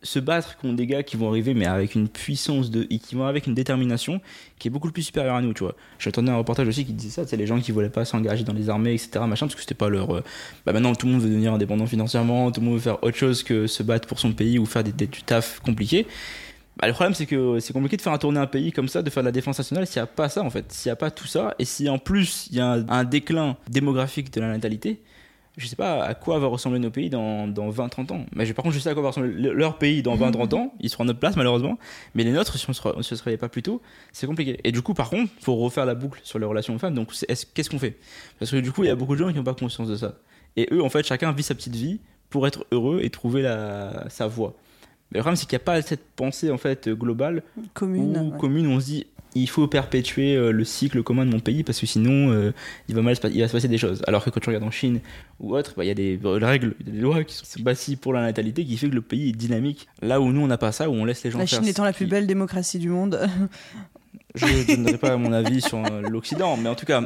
se 0.07 0.19
battre 0.19 0.57
contre 0.57 0.77
des 0.77 0.87
gars 0.87 1.03
qui 1.03 1.17
vont 1.17 1.29
arriver, 1.29 1.53
mais 1.55 1.67
avec 1.67 1.95
une 1.95 2.09
puissance 2.09 2.71
de. 2.71 2.85
qui 2.85 3.15
vont 3.15 3.27
avec 3.27 3.47
une 3.47 3.55
détermination 3.55 4.21
qui 4.59 4.69
est 4.69 4.71
beaucoup 4.71 4.91
plus 4.91 5.03
supérieure 5.03 5.35
à 5.35 5.43
nous, 5.43 5.53
tu 5.53 5.65
vois. 5.65 5.75
J'attendais 5.99 6.31
un 6.31 6.37
reportage 6.37 6.69
aussi 6.69 6.85
qui 6.85 6.93
disait 6.93 7.11
ça, 7.11 7.27
c'est 7.27 7.37
les 7.37 7.47
gens 7.47 7.61
qui 7.61 7.73
voulaient 7.73 7.91
pas 7.91 8.05
s'engager 8.05 8.45
dans 8.45 8.53
les 8.53 8.71
armées, 8.71 8.95
etc., 8.95 9.25
machin, 9.27 9.47
parce 9.47 9.55
que 9.55 9.61
c'était 9.61 9.75
pas 9.75 9.89
leur. 9.89 10.17
Euh, 10.17 10.25
bah 10.65 10.73
maintenant, 10.73 10.95
tout 10.95 11.07
le 11.07 11.13
monde 11.13 11.23
veut 11.23 11.29
devenir 11.29 11.53
indépendant 11.53 11.87
financièrement, 11.87 12.51
tout 12.51 12.61
le 12.61 12.67
monde 12.67 12.77
veut 12.77 12.81
faire 12.81 13.03
autre 13.03 13.17
chose 13.17 13.43
que 13.43 13.67
se 13.67 13.83
battre 13.83 14.09
pour 14.09 14.19
son 14.19 14.33
pays 14.33 14.59
ou 14.59 14.67
faire 14.67 14.85
des, 14.85 14.93
du 14.93 15.23
taf 15.23 15.61
compliqué. 15.61 16.07
Bah, 16.79 16.87
le 16.87 16.93
problème, 16.93 17.15
c'est 17.15 17.27
que 17.27 17.59
c'est 17.59 17.73
compliqué 17.73 17.97
de 17.97 18.03
faire 18.03 18.19
tourner 18.19 18.39
un 18.39 18.47
pays 18.47 18.71
comme 18.71 18.89
ça, 18.89 19.03
de 19.03 19.11
faire 19.11 19.23
de 19.23 19.29
la 19.29 19.33
défense 19.33 19.59
nationale 19.59 19.87
s'il 19.87 20.01
n'y 20.01 20.05
a 20.05 20.07
pas 20.07 20.29
ça, 20.29 20.43
en 20.43 20.51
fait. 20.51 20.71
S'il 20.73 20.91
n'y 20.91 20.93
a 20.93 20.97
pas 20.97 21.11
tout 21.11 21.27
ça, 21.27 21.55
et 21.59 21.65
si 21.65 21.89
en 21.89 21.99
plus 21.99 22.49
il 22.51 22.57
y 22.57 22.61
a 22.61 22.85
un 22.89 23.05
déclin 23.05 23.57
démographique 23.69 24.33
de 24.33 24.41
la 24.41 24.49
natalité, 24.49 25.01
je 25.57 25.67
sais 25.67 25.77
pas 25.77 26.05
à 26.05 26.15
quoi 26.15 26.39
va 26.39 26.49
ressembler 26.49 26.79
nos 26.79 26.91
pays 26.91 27.09
dans, 27.09 27.49
dans 27.49 27.71
20-30 27.71 28.13
ans. 28.13 28.27
Mais 28.35 28.53
par 28.53 28.63
contre, 28.63 28.75
je 28.75 28.81
sais 28.81 28.91
à 28.91 28.95
quoi 28.95 29.03
va 29.03 29.09
ressembler 29.09 29.33
leur 29.33 29.79
pays 29.79 30.03
dans 30.03 30.17
20-30 30.17 30.55
ans. 30.55 30.75
Ils 30.81 30.91
seront 30.91 31.05
à 31.05 31.07
notre 31.07 31.19
place, 31.19 31.37
malheureusement. 31.37 31.79
Mais 32.15 32.25
les 32.25 32.33
nôtres, 32.33 32.59
si 32.59 32.67
on 32.69 32.97
ne 32.97 33.03
se 33.03 33.15
réveille 33.23 33.39
pas 33.39 33.49
plus 33.49 33.63
tôt, 33.63 33.81
c'est 34.13 34.27
compliqué. 34.27 34.61
Et 34.65 34.73
du 34.73 34.83
coup, 34.83 34.93
par 34.93 35.09
contre, 35.09 35.33
il 35.39 35.45
faut 35.45 35.57
refaire 35.57 35.87
la 35.87 35.95
boucle 35.95 36.21
sur 36.25 36.39
les 36.39 36.45
relations 36.45 36.79
femmes. 36.79 36.95
Donc, 36.95 37.13
qu'est-ce 37.55 37.71
qu'on 37.71 37.79
fait? 37.79 37.97
Parce 38.39 38.51
que 38.51 38.57
du 38.59 38.71
coup, 38.71 38.85
il 38.85 38.89
y 38.89 38.91
a 38.91 38.97
beaucoup 38.97 39.15
de 39.15 39.19
gens 39.19 39.31
qui 39.31 39.37
n'ont 39.37 39.45
pas 39.45 39.55
conscience 39.55 39.89
de 39.89 39.97
ça. 39.97 40.17
Et 40.57 40.69
eux, 40.73 40.83
en 40.83 40.91
fait, 40.91 41.07
chacun 41.07 41.33
vit 41.33 41.43
sa 41.43 41.55
petite 41.55 41.75
vie 41.75 42.01
pour 42.29 42.47
être 42.47 42.67
heureux 42.71 43.01
et 43.03 43.09
trouver 43.09 43.41
la, 43.41 44.09
sa 44.11 44.27
voie. 44.27 44.55
Mais 45.11 45.19
le 45.19 45.23
problème, 45.23 45.37
c'est 45.37 45.47
qu'il 45.47 45.57
n'y 45.57 45.63
a 45.63 45.65
pas 45.65 45.81
cette 45.83 46.05
pensée 46.17 46.51
en 46.51 46.59
fait 46.59 46.89
globale 46.89 47.43
commune. 47.73 48.17
Où, 48.19 48.37
commune, 48.37 48.67
on 48.67 48.81
se 48.81 48.87
dit 48.87 49.07
il 49.37 49.49
faut 49.49 49.67
perpétuer 49.67 50.35
euh, 50.35 50.51
le 50.51 50.65
cycle 50.65 51.03
commun 51.03 51.27
de 51.27 51.31
mon 51.31 51.41
pays 51.41 51.63
parce 51.63 51.79
que 51.79 51.87
sinon 51.87 52.33
euh, 52.33 52.53
il, 52.89 52.95
va 52.95 53.03
mal, 53.03 53.17
il 53.33 53.41
va 53.41 53.49
se 53.49 53.53
passer 53.53 53.69
des 53.69 53.79
choses. 53.79 54.03
Alors 54.07 54.25
que 54.25 54.31
quand 54.31 54.41
tu 54.41 54.49
regardes 54.49 54.65
en 54.65 54.71
Chine 54.71 55.01
ou 55.41 55.55
autre, 55.55 55.75
bah, 55.77 55.85
il 55.85 55.89
y 55.89 55.91
a 55.91 55.95
des 55.95 56.19
règles, 56.23 56.75
des 56.85 57.01
lois 57.01 57.25
qui 57.25 57.35
sont 57.35 57.45
bâties 57.61 57.97
pour 57.97 58.13
la 58.13 58.23
natalité 58.23 58.65
qui 58.65 58.77
fait 58.77 58.89
que 58.89 58.95
le 58.95 59.03
pays 59.03 59.31
est 59.31 59.33
dynamique. 59.33 59.89
Là 60.03 60.21
où 60.21 60.33
nous 60.33 60.41
on 60.41 60.47
n'a 60.47 60.59
pas 60.59 60.73
ça, 60.73 60.89
où 60.89 60.95
on 60.95 61.05
laisse 61.05 61.23
les 61.25 61.31
gens 61.31 61.39
la 61.39 61.47
faire. 61.47 61.59
La 61.59 61.65
Chine 61.65 61.71
étant 61.71 61.85
la 61.85 61.93
plus 61.93 62.07
belle 62.07 62.27
démocratie 62.27 62.79
du 62.79 62.89
monde. 62.89 63.21
Je 64.35 64.45
ne 64.45 64.77
donnerai 64.77 64.99
pas 64.99 65.17
mon 65.17 65.33
avis 65.33 65.63
sur 65.63 65.79
euh, 65.79 66.03
l'Occident, 66.03 66.59
mais 66.59 66.69
en 66.69 66.75
tout 66.75 66.85
cas, 66.85 67.03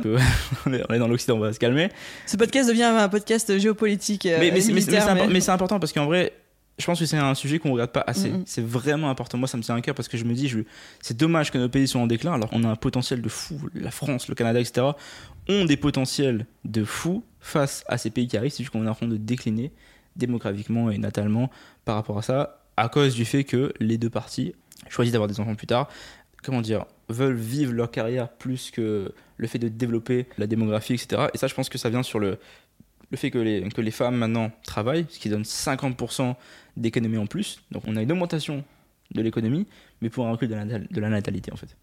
on 0.67 0.73
est 0.73 0.99
dans 0.99 1.07
l'Occident, 1.07 1.37
on 1.37 1.41
va 1.41 1.53
se 1.53 1.61
calmer. 1.61 1.89
Ce 2.27 2.37
podcast 2.37 2.69
devient 2.69 2.83
un 2.83 3.09
podcast 3.09 3.57
géopolitique. 3.57 4.27
mais, 4.27 4.51
mais 4.51 5.41
c'est 5.41 5.51
important 5.51 5.79
parce 5.79 5.93
qu'en 5.93 6.07
vrai, 6.07 6.33
je 6.81 6.87
pense 6.87 6.99
que 6.99 7.07
c'est 7.07 7.17
un 7.17 7.35
sujet 7.35 7.59
qu'on 7.59 7.73
regarde 7.73 7.93
pas 7.93 8.05
assez. 8.07 8.33
C'est 8.47 8.65
vraiment 8.65 9.11
important. 9.11 9.39
Moi, 9.39 9.49
ça 9.49 9.57
me 9.57 9.63
tient 9.63 9.77
à 9.77 9.81
cœur 9.81 9.95
parce 9.95 10.09
que 10.09 10.17
je 10.17 10.25
me 10.25 10.35
dis, 10.35 10.49
je... 10.49 10.61
c'est 11.01 11.17
dommage 11.17 11.51
que 11.51 11.59
nos 11.59 11.69
pays 11.69 11.87
soient 11.87 12.01
en 12.01 12.07
déclin. 12.07 12.33
Alors, 12.33 12.49
on 12.53 12.65
a 12.65 12.69
un 12.69 12.77
potentiel 12.77 13.23
de 13.23 13.29
fou. 13.29 13.61
La 13.75 13.91
France, 13.91 14.29
le 14.29 14.35
Canada, 14.35 14.61
etc. 14.61 14.89
ont 15.49 15.65
des 15.65 15.77
potentiels 15.77 16.47
de 16.65 16.85
fou 16.85 17.25
face 17.41 17.85
à 17.87 17.99
ces 17.99 18.11
pays 18.11 18.27
qui 18.27 18.37
arrivent. 18.37 18.53
C'est 18.53 18.63
juste 18.63 18.73
qu'on 18.73 18.87
est 18.87 18.89
en 18.89 18.95
train 18.95 19.07
de 19.07 19.17
décliner 19.17 19.73
démographiquement 20.17 20.91
et 20.91 20.99
natalement 20.99 21.51
par 21.85 21.95
rapport 21.95 22.19
à 22.19 22.23
ça, 22.23 22.63
à 22.77 22.89
cause 22.89 23.15
du 23.15 23.25
fait 23.25 23.45
que 23.45 23.73
les 23.81 23.99
deux 23.99 24.11
parties 24.11 24.55
choisissent 24.89 25.13
d'avoir 25.13 25.29
des 25.29 25.41
enfants 25.41 25.55
plus 25.55 25.67
tard. 25.67 25.89
Comment 26.43 26.63
dire 26.63 26.87
veulent 27.09 27.35
vivre 27.35 27.73
leur 27.73 27.91
carrière 27.91 28.29
plus 28.29 28.71
que 28.71 29.13
le 29.37 29.47
fait 29.47 29.59
de 29.59 29.69
développer 29.69 30.27
la 30.39 30.47
démographie, 30.47 30.95
etc. 30.95 31.27
Et 31.35 31.39
ça, 31.39 31.49
je 31.49 31.55
pense 31.55 31.69
que 31.69 31.77
ça 31.77 31.91
vient 31.91 32.03
sur 32.03 32.19
le, 32.19 32.39
le 33.11 33.17
fait 33.17 33.31
que 33.31 33.39
les, 33.39 33.69
que 33.69 33.81
les 33.81 33.91
femmes 33.91 34.17
maintenant 34.17 34.51
travaillent, 34.65 35.07
ce 35.09 35.19
qui 35.19 35.29
donne 35.29 35.43
50% 35.43 36.35
d'économie 36.77 37.19
en 37.19 37.27
plus. 37.27 37.61
Donc 37.71 37.83
on 37.87 37.97
a 37.97 38.03
une 38.03 38.13
augmentation 38.13 38.65
de 39.13 39.23
l'économie, 39.23 39.67
mais 40.01 40.09
pour 40.09 40.27
un 40.27 40.33
recul 40.33 40.49
de 40.49 40.55
la, 40.55 40.65
de 40.65 41.01
la 41.01 41.09
natalité 41.09 41.53
en 41.53 41.57
fait. 41.57 41.77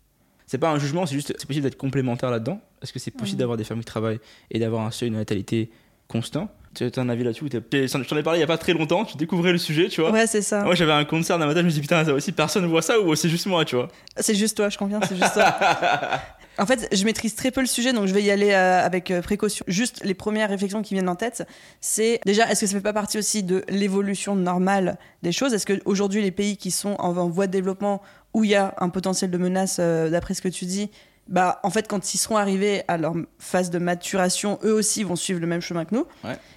C'est 0.45 0.57
pas 0.57 0.71
un 0.71 0.79
jugement, 0.79 1.05
c'est 1.05 1.15
juste 1.15 1.33
c'est 1.37 1.45
possible 1.45 1.63
d'être 1.63 1.77
complémentaire 1.77 2.31
là-dedans. 2.31 2.61
Est-ce 2.81 2.93
que 2.93 2.99
c'est 2.99 3.11
possible 3.11 3.39
d'avoir 3.39 3.57
des 3.57 3.65
femmes 3.65 3.79
qui 3.79 3.85
travaillent 3.85 4.19
et 4.49 4.59
d'avoir 4.59 4.85
un 4.85 4.91
seuil 4.91 5.09
de 5.09 5.15
natalité 5.15 5.69
constant? 6.07 6.49
Tu 6.73 6.85
as 6.85 6.99
un 7.01 7.09
avis 7.09 7.23
là-dessus 7.23 7.49
Je 7.51 8.07
t'en 8.07 8.17
ai 8.17 8.23
parlé 8.23 8.39
il 8.39 8.41
y 8.41 8.43
a 8.43 8.47
pas 8.47 8.57
très 8.57 8.71
longtemps, 8.71 9.03
tu 9.03 9.17
découvrais 9.17 9.51
le 9.51 9.57
sujet, 9.57 9.89
tu 9.89 9.99
vois. 9.99 10.11
Ouais, 10.11 10.27
c'est 10.27 10.41
ça. 10.41 10.63
Moi 10.63 10.75
j'avais 10.75 10.93
un 10.93 11.03
concert 11.03 11.37
d'un 11.37 11.47
matin, 11.47 11.59
je 11.61 11.65
me 11.65 11.69
suis 11.69 11.81
dit 11.81 11.87
putain, 11.87 12.05
ça 12.05 12.13
aussi 12.13 12.31
personne 12.31 12.63
ne 12.63 12.67
voit 12.67 12.81
ça 12.81 12.97
ou 12.97 13.13
c'est 13.15 13.27
juste 13.27 13.47
moi, 13.47 13.65
tu 13.65 13.75
vois. 13.75 13.89
C'est 14.15 14.35
juste 14.35 14.55
toi, 14.55 14.69
je 14.69 14.77
conviens, 14.77 15.01
c'est 15.01 15.17
juste 15.17 15.33
toi. 15.33 15.53
En 16.59 16.65
fait, 16.65 16.87
je 16.91 17.05
maîtrise 17.05 17.35
très 17.35 17.51
peu 17.51 17.61
le 17.61 17.67
sujet, 17.67 17.93
donc 17.93 18.07
je 18.07 18.13
vais 18.13 18.23
y 18.23 18.31
aller 18.31 18.51
euh, 18.51 18.83
avec 18.83 19.11
euh, 19.11 19.21
précaution. 19.21 19.63
Juste 19.67 20.03
les 20.03 20.13
premières 20.13 20.49
réflexions 20.49 20.81
qui 20.81 20.95
viennent 20.95 21.09
en 21.09 21.15
tête, 21.15 21.47
c'est 21.81 22.19
déjà, 22.25 22.49
est-ce 22.49 22.61
que 22.61 22.67
ça 22.67 22.75
fait 22.75 22.81
pas 22.81 22.93
partie 22.93 23.19
aussi 23.19 23.43
de 23.43 23.63
l'évolution 23.69 24.35
normale 24.35 24.97
des 25.21 25.31
choses? 25.31 25.53
Est-ce 25.53 25.67
qu'aujourd'hui, 25.67 26.21
les 26.21 26.31
pays 26.31 26.57
qui 26.57 26.71
sont 26.71 26.95
en, 26.99 27.13
voie 27.29 27.47
de 27.47 27.51
développement, 27.51 28.01
où 28.33 28.43
il 28.43 28.49
y 28.49 28.55
a 28.55 28.73
un 28.79 28.89
potentiel 28.89 29.29
de 29.29 29.37
menace, 29.37 29.77
euh, 29.79 30.09
d'après 30.09 30.33
ce 30.33 30.41
que 30.41 30.49
tu 30.49 30.65
dis, 30.65 30.89
bah, 31.27 31.59
en 31.63 31.69
fait, 31.69 31.87
quand 31.87 32.13
ils 32.13 32.17
seront 32.17 32.37
arrivés 32.37 32.83
à 32.87 32.97
leur 32.97 33.13
phase 33.37 33.69
de 33.69 33.77
maturation, 33.77 34.59
eux 34.63 34.73
aussi 34.73 35.03
vont 35.03 35.15
suivre 35.15 35.39
le 35.39 35.47
même 35.47 35.61
chemin 35.61 35.85
que 35.85 35.93
nous. 35.93 36.05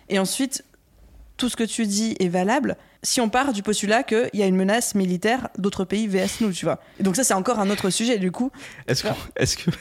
Et 0.09 0.19
ensuite, 0.19 0.65
tout 1.37 1.49
ce 1.49 1.57
que 1.57 1.65
tu 1.65 1.87
dis 1.87 2.17
est 2.21 2.29
valable 2.29 2.77
si 3.03 3.21
on 3.21 3.29
part 3.29 3.53
du 3.53 3.63
postulat 3.63 4.03
qu'il 4.03 4.29
y 4.35 4.43
a 4.43 4.47
une 4.47 4.57
menace 4.57 4.95
militaire 4.95 5.49
d'autres 5.59 5.85
pays 5.85 6.07
vs 6.07 6.41
nous, 6.41 6.53
tu 6.53 6.65
vois. 6.67 6.81
Et 6.99 7.03
donc 7.03 7.17
ça, 7.17 7.25
c'est 7.25 7.35
encore 7.35 7.59
un 7.59 7.71
autre 7.71 7.91
sujet, 7.91 8.19
du 8.19 8.31
coup. 8.31 8.51
Est-ce 8.89 9.03
que, 9.05 9.09
est 9.37 9.57
que 9.65 9.71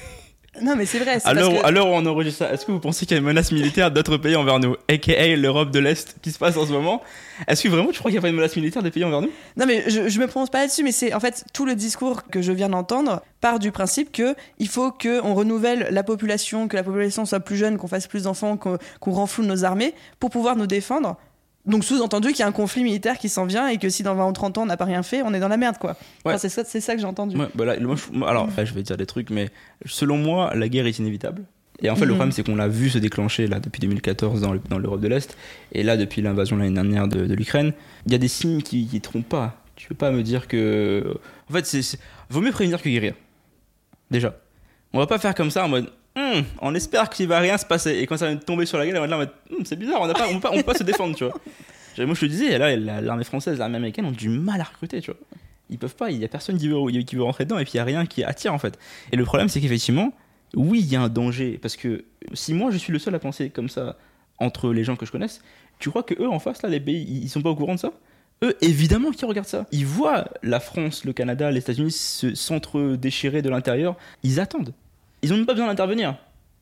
Non, 0.62 0.76
mais 0.76 0.86
c'est 0.86 1.00
vrai. 1.00 1.20
À 1.24 1.34
l'heure 1.34 1.52
que- 1.52 1.80
où 1.80 1.84
on 1.94 2.06
enregistre 2.06 2.40
ça, 2.40 2.52
est-ce 2.54 2.66
que 2.66 2.72
vous 2.72 2.80
pensez 2.80 3.06
qu'il 3.06 3.16
y 3.16 3.18
a 3.18 3.20
une 3.20 3.26
menace 3.26 3.52
militaire 3.52 3.92
d'autres 3.92 4.18
pays 4.18 4.36
envers 4.36 4.60
nous, 4.60 4.76
aka 4.90 5.28
l'Europe 5.36 5.70
de 5.72 5.80
l'Est, 5.80 6.16
qui 6.22 6.32
se 6.32 6.40
passe 6.40 6.58
en 6.58 6.66
ce 6.66 6.72
moment? 6.72 7.02
Est-ce 7.48 7.64
que 7.64 7.70
vraiment 7.70 7.92
tu 7.92 8.00
crois 8.00 8.10
qu'il 8.10 8.16
n'y 8.16 8.18
a 8.18 8.22
pas 8.24 8.30
une 8.30 8.36
menace 8.36 8.56
militaire 8.56 8.82
des 8.84 8.92
pays 8.92 9.04
envers 9.06 9.22
nous? 9.22 9.30
Non, 9.56 9.66
mais 9.68 9.84
je, 9.90 10.10
je 10.10 10.20
me 10.20 10.28
prononce 10.28 10.50
pas 10.50 10.60
là-dessus, 10.62 10.84
mais 10.84 10.92
c'est 10.92 11.14
en 11.14 11.20
fait 11.20 11.46
tout 11.54 11.66
le 11.66 11.76
discours 11.76 12.26
que 12.28 12.42
je 12.42 12.52
viens 12.52 12.68
d'entendre 12.70 13.22
part 13.42 13.60
du 13.60 13.72
principe 13.72 14.12
que 14.12 14.36
il 14.58 14.68
faut 14.68 14.92
que 14.92 15.22
on 15.24 15.34
renouvelle 15.36 15.88
la 15.92 16.04
population, 16.04 16.68
que 16.68 16.76
la 16.76 16.84
population 16.84 17.26
soit 17.26 17.40
plus 17.40 17.56
jeune, 17.56 17.78
qu'on 17.78 17.88
fasse 17.88 18.08
plus 18.08 18.24
d'enfants, 18.24 18.58
qu'on 18.58 18.80
qu'on 19.00 19.12
renfloue 19.12 19.44
nos 19.46 19.64
armées 19.64 19.94
pour 20.20 20.30
pouvoir 20.30 20.56
nous 20.58 20.68
défendre. 20.68 21.16
Donc 21.70 21.84
sous-entendu 21.84 22.30
qu'il 22.30 22.40
y 22.40 22.44
a 22.44 22.48
un 22.48 22.52
conflit 22.52 22.84
militaire 22.84 23.18
qui 23.18 23.30
s'en 23.30 23.46
vient 23.46 23.68
et 23.68 23.78
que 23.78 23.90
si 23.90 24.04
dans 24.04 24.16
20 24.16 24.28
ou 24.28 24.32
30 24.34 24.58
ans 24.58 24.64
on 24.64 24.66
n'a 24.66 24.76
pas 24.78 24.86
rien 24.86 25.04
fait, 25.04 25.22
on 25.24 25.34
est 25.34 25.40
dans 25.40 25.48
la 25.48 25.58
merde 25.58 25.78
quoi. 25.78 25.92
Ouais. 25.92 26.34
Enfin, 26.34 26.38
c'est 26.38 26.50
ça, 26.50 26.64
c'est 26.66 26.82
ça 26.82 26.96
que 26.96 27.00
j'ai 27.02 27.06
entendu. 27.08 27.38
Ouais, 27.38 27.48
bah 27.56 27.66
là, 27.66 27.80
moi, 27.80 27.96
je- 27.96 28.24
alors, 28.26 28.50
je 28.58 28.74
vais 28.74 28.84
dire 28.84 28.98
des 28.98 29.06
trucs, 29.06 29.30
mais 29.30 29.50
selon 29.86 30.18
moi, 30.18 30.52
la 30.56 30.68
guerre 30.68 30.88
est 30.88 30.98
inévitable. 31.00 31.44
Et 31.82 31.90
en 31.90 31.96
fait, 31.96 32.02
le 32.06 32.08
Mhm. 32.12 32.18
problème, 32.18 32.32
c'est 32.34 32.44
qu'on 32.44 32.56
l'a 32.58 32.68
vu 32.68 32.90
se 32.90 32.98
déclencher 32.98 33.48
là 33.48 33.62
depuis 33.62 33.80
2014 33.80 34.42
dans 34.42 34.52
le- 34.52 34.60
dans 34.70 34.80
l'Europe 34.80 35.00
de 35.00 35.08
l'Est, 35.08 35.38
et 35.72 35.84
là 35.84 35.96
depuis 35.96 36.22
l'invasion 36.22 36.58
l'année 36.58 36.74
dernière 36.74 37.08
de, 37.08 37.26
de 37.26 37.34
l'Ukraine. 37.34 37.72
Il 38.06 38.12
y 38.12 38.16
a 38.16 38.18
des 38.18 38.28
signes 38.28 38.62
qui, 38.62 38.86
qui 38.86 39.00
trompent 39.00 39.30
pas. 39.30 39.64
Tu 39.78 39.88
peux 39.88 39.96
pas 39.96 40.12
me 40.12 40.22
dire 40.24 40.48
que. 40.50 41.16
En 41.50 41.54
fait, 41.54 41.66
c'est, 41.66 41.82
c'est- 41.82 42.00
vaut 42.30 42.42
mieux 42.42 42.52
prévenir 42.52 42.82
que 42.82 42.90
guérir. 42.90 43.14
Déjà. 44.12 44.36
On 44.92 45.00
va 45.00 45.08
pas 45.08 45.20
faire 45.20 45.34
comme 45.36 45.52
ça 45.52 45.64
en 45.64 45.70
mode. 45.70 45.90
Hum, 46.20 46.44
on 46.62 46.76
espère 46.76 47.10
qu'il 47.10 47.28
va 47.28 47.40
rien 47.40 47.58
se 47.58 47.66
passer. 47.66 47.92
Et 48.00 48.06
quand 48.08 48.18
ça 48.18 48.26
va 48.28 48.34
nous 48.34 48.40
tomber 48.40 48.66
sur 48.66 48.78
la 48.78 48.86
gueule, 48.86 48.98
on 48.98 49.02
va 49.02 49.08
là 49.08 49.18
mode. 49.18 49.30
Hum, 49.52 49.66
c'est 49.66 49.76
bizarre, 49.78 50.02
on, 50.02 50.10
on, 50.10 50.14
peut 50.14 50.40
pas, 50.42 50.52
on 50.52 50.58
peut 50.58 50.64
pas 50.64 50.74
se 50.76 50.84
défendre, 50.84 51.16
tu 51.16 51.24
vois. 51.24 51.34
Moi, 52.06 52.14
je 52.16 52.22
te 52.22 52.26
disais, 52.26 52.58
là, 52.58 52.76
la- 52.76 53.02
l'armée 53.02 53.24
française, 53.24 53.58
l'armée 53.60 53.78
américaine 53.78 54.06
ont 54.06 54.12
du 54.12 54.30
mal 54.30 54.60
à 54.62 54.64
recruter, 54.66 55.02
tu 55.02 55.12
vois. 55.12 55.20
Ils 55.70 55.78
peuvent 55.78 55.96
pas, 55.96 56.10
il 56.12 56.18
y 56.18 56.26
a 56.26 56.28
personne 56.28 56.58
qui 56.58 56.68
veut, 56.68 56.80
qui 57.04 57.16
veut 57.16 57.24
rentrer 57.24 57.44
dedans, 57.46 57.60
et 57.60 57.64
puis 57.64 57.74
il 57.76 57.78
y 57.78 57.80
a 57.80 57.84
rien 57.84 58.06
qui 58.06 58.24
attire, 58.24 58.54
en 58.54 58.58
fait. 58.60 58.78
Et 59.12 59.16
le 59.18 59.24
problème, 59.26 59.50
c'est 59.50 59.62
qu'effectivement, 59.62 60.14
oui, 60.56 60.80
il 60.80 60.92
y 60.92 60.96
a 60.96 61.02
un 61.02 61.10
danger. 61.10 61.60
Parce 61.62 61.76
que 61.76 62.06
si 62.34 62.54
moi, 62.54 62.72
je 62.72 62.78
suis 62.78 62.92
le 62.94 63.00
seul 63.00 63.14
à 63.16 63.20
penser 63.20 63.50
comme 63.50 63.70
ça 63.70 63.96
entre 64.40 64.72
les 64.74 64.84
gens 64.84 64.96
que 64.96 65.06
je 65.06 65.12
connaisse, 65.12 65.42
tu 65.78 65.90
crois 65.90 66.04
que 66.04 66.16
eux, 66.22 66.28
en 66.30 66.40
face, 66.40 66.62
là, 66.64 66.70
les 66.70 66.80
pays, 66.80 67.06
ils 67.08 67.24
ils 67.24 67.30
sont 67.30 67.42
pas 67.42 67.50
au 67.50 67.56
courant 67.56 67.76
de 67.76 67.80
ça? 67.80 67.92
Eux, 68.44 68.56
évidemment 68.62 69.12
qu'ils 69.12 69.28
regardent 69.28 69.48
ça. 69.48 69.66
Ils 69.74 69.86
voient 69.86 70.26
la 70.42 70.60
France, 70.62 71.04
le 71.04 71.12
Canada, 71.14 71.52
les 71.52 71.60
États-Unis 71.60 71.92
se- 71.92 72.34
s'entre-déchirer 72.36 73.42
de 73.42 73.50
l'intérieur. 73.50 73.96
Ils 74.24 74.40
attendent. 74.40 74.74
Ils 75.22 75.34
ont 75.34 75.38
même 75.38 75.46
pas 75.46 75.54
besoin 75.54 75.68
d'intervenir. 75.68 76.16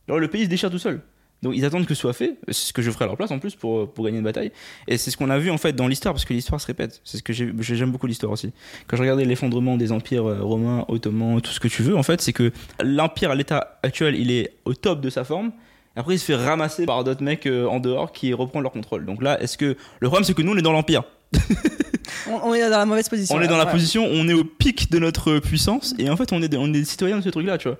Le 0.08 0.28
pays 0.28 0.46
se 0.46 0.50
déchire 0.50 0.72
tout 0.72 0.80
seul. 0.80 1.02
Donc 1.44 1.54
ils 1.56 1.64
attendent 1.66 1.86
que 1.86 1.94
ce 1.94 2.02
soit 2.02 2.14
fait. 2.14 2.36
C'est 2.48 2.54
ce 2.70 2.74
que 2.74 2.82
je 2.82 2.90
ferai 2.90 3.06
à 3.06 3.08
leur 3.08 3.18
place 3.18 3.30
en 3.30 3.38
plus 3.38 3.54
pour, 3.56 3.92
pour 3.94 4.04
gagner 4.06 4.18
une 4.18 4.24
bataille. 4.24 4.52
Et 4.88 4.98
c'est 4.98 5.12
ce 5.12 5.18
qu'on 5.18 5.30
a 5.30 5.38
vu 5.38 5.52
en 5.52 5.58
fait 5.58 5.74
dans 5.74 5.88
l'histoire, 5.88 6.14
parce 6.16 6.26
que 6.26 6.34
l'histoire 6.34 6.60
se 6.60 6.66
répète. 6.66 7.00
C'est 7.04 7.18
ce 7.18 7.24
que 7.24 7.32
j'ai- 7.34 7.54
j'aime 7.60 7.92
beaucoup 7.92 8.08
l'histoire 8.08 8.32
aussi. 8.32 8.52
Quand 8.88 8.98
je 8.98 9.02
regardais 9.04 9.26
l'effondrement 9.26 9.78
des 9.78 9.92
empires 9.92 10.28
euh, 10.28 10.42
romains, 10.42 10.86
ottomans, 10.88 11.40
tout 11.42 11.52
ce 11.52 11.60
que 11.60 11.68
tu 11.68 11.84
veux, 11.84 11.96
en 11.96 12.02
fait, 12.04 12.22
c'est 12.22 12.34
que 12.34 12.52
l'empire 12.82 13.30
à 13.30 13.36
l'état 13.36 13.80
actuel, 13.84 14.16
il 14.16 14.32
est 14.32 14.54
au 14.66 14.74
top 14.74 15.00
de 15.02 15.12
sa 15.12 15.24
forme. 15.24 15.52
Après, 15.96 16.16
il 16.16 16.20
se 16.20 16.26
fait 16.26 16.36
ramasser 16.36 16.86
par 16.86 17.04
d'autres 17.04 17.24
mecs 17.24 17.46
euh, 17.46 17.68
en 17.68 17.80
dehors 17.80 18.12
qui 18.12 18.34
reprennent 18.34 18.64
leur 18.64 18.72
contrôle. 18.72 19.06
Donc 19.06 19.22
là, 19.22 19.40
est-ce 19.42 19.58
que 19.58 19.76
le 20.00 20.08
problème, 20.08 20.24
c'est 20.24 20.34
que 20.34 20.42
nous, 20.42 20.54
on 20.54 20.58
est 20.58 20.62
dans 20.64 20.72
l'empire? 20.74 21.04
On, 22.30 22.54
est 22.54 22.62
dans 22.62 22.78
la 22.78 22.86
mauvaise 22.86 23.08
position. 23.10 23.36
On 23.36 23.42
est 23.42 23.48
dans 23.48 23.58
la 23.58 23.66
ouais. 23.66 23.72
position, 23.72 24.06
on 24.10 24.28
est 24.28 24.34
au 24.34 24.44
pic 24.44 24.92
de 24.92 25.00
notre 25.00 25.40
puissance, 25.40 25.94
et 25.98 26.10
en 26.10 26.18
fait, 26.18 26.34
on 26.34 26.42
est 26.42 26.54
on 26.56 26.68
est 26.68 26.72
des 26.72 26.86
citoyens 26.86 27.18
de 27.18 27.22
ce 27.22 27.30
truc-là, 27.30 27.58
tu 27.58 27.68
vois. 27.70 27.78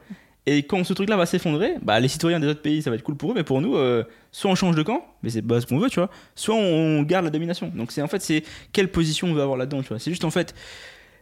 Et 0.50 0.64
quand 0.64 0.84
ce 0.86 0.94
truc-là 0.94 1.18
va 1.18 1.26
s'effondrer, 1.26 1.74
bah, 1.82 2.00
les 2.00 2.08
citoyens 2.08 2.40
des 2.40 2.48
autres 2.48 2.62
pays, 2.62 2.82
ça 2.82 2.90
va 2.90 2.96
être 2.96 3.04
cool 3.04 3.18
pour 3.18 3.32
eux, 3.32 3.34
mais 3.36 3.44
pour 3.44 3.60
nous, 3.60 3.76
euh, 3.76 4.04
soit 4.32 4.50
on 4.50 4.56
change 4.56 4.76
de 4.78 4.82
camp, 4.84 5.06
mais 5.22 5.30
c'est 5.30 5.42
pas 5.42 5.60
ce 5.60 5.66
qu'on 5.66 5.78
veut, 5.78 5.90
tu 5.90 6.00
vois, 6.00 6.10
soit 6.36 6.56
on 6.56 7.02
garde 7.04 7.26
la 7.26 7.32
domination. 7.32 7.70
Donc 7.76 7.92
c'est 7.92 8.02
en 8.02 8.08
fait, 8.08 8.22
c'est 8.22 8.44
quelle 8.72 8.90
position 8.90 9.28
on 9.28 9.34
veut 9.34 9.42
avoir 9.42 9.58
là-dedans, 9.58 9.82
tu 9.82 9.90
vois. 9.90 10.00
C'est 10.00 10.10
juste 10.10 10.24
en 10.24 10.32
fait, 10.32 10.56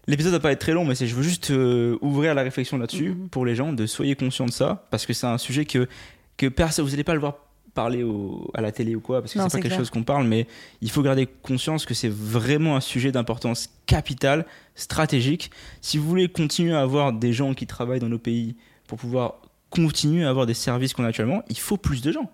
l'épisode 0.05 0.31
va 0.33 0.39
pas 0.39 0.51
être 0.51 0.59
très 0.59 0.73
long, 0.73 0.85
mais 0.85 0.93
c'est, 0.93 1.07
je 1.07 1.15
veux 1.15 1.23
juste 1.23 1.49
euh, 1.49 1.97
ouvrir 2.01 2.35
la 2.35 2.43
réflexion 2.43 2.77
là-dessus 2.77 3.09
Mhm. 3.09 3.29
pour 3.29 3.45
les 3.47 3.55
gens, 3.55 3.73
de 3.73 3.85
soyez 3.87 4.15
conscients 4.15 4.45
de 4.45 4.51
ça, 4.51 4.85
parce 4.91 5.07
que 5.07 5.13
c'est 5.13 5.25
un 5.27 5.39
sujet 5.39 5.65
que, 5.65 5.87
que 6.37 6.45
personne, 6.47 6.85
vous 6.85 6.93
allez 6.93 7.03
pas 7.03 7.15
le 7.15 7.19
voir 7.19 7.37
parler 7.73 8.03
au- 8.03 8.49
à 8.53 8.61
la 8.61 8.71
télé 8.71 8.95
ou 8.95 9.01
quoi, 9.01 9.21
parce 9.21 9.33
que 9.33 9.39
c'est 9.39 9.43
pas 9.45 9.49
quelque 9.49 9.65
clair. 9.67 9.79
chose 9.79 9.89
qu'on 9.89 10.03
parle, 10.03 10.27
mais 10.27 10.45
il 10.81 10.89
faut 10.91 11.01
garder 11.01 11.25
conscience 11.25 11.85
que 11.87 11.93
c'est 11.95 12.11
vraiment 12.13 12.75
un 12.75 12.79
sujet 12.79 13.11
d'importance 13.11 13.69
capitale, 13.87 14.45
stratégique. 14.75 15.49
Si 15.81 15.97
vous 15.97 16.07
voulez 16.07 16.27
continuer 16.29 16.73
à 16.75 16.81
avoir 16.81 17.11
des 17.11 17.33
gens 17.33 17.53
qui 17.55 17.65
travaillent 17.65 17.99
dans 17.99 18.07
nos 18.07 18.19
pays 18.19 18.55
pour 18.87 18.97
pouvoir 18.97 19.35
continuer 19.69 20.23
à 20.25 20.29
avoir 20.29 20.45
des 20.45 20.53
services 20.53 20.93
qu'on 20.93 21.03
a 21.03 21.07
actuellement, 21.07 21.43
il 21.49 21.57
faut 21.57 21.77
plus 21.77 22.01
de 22.01 22.11
gens. 22.11 22.29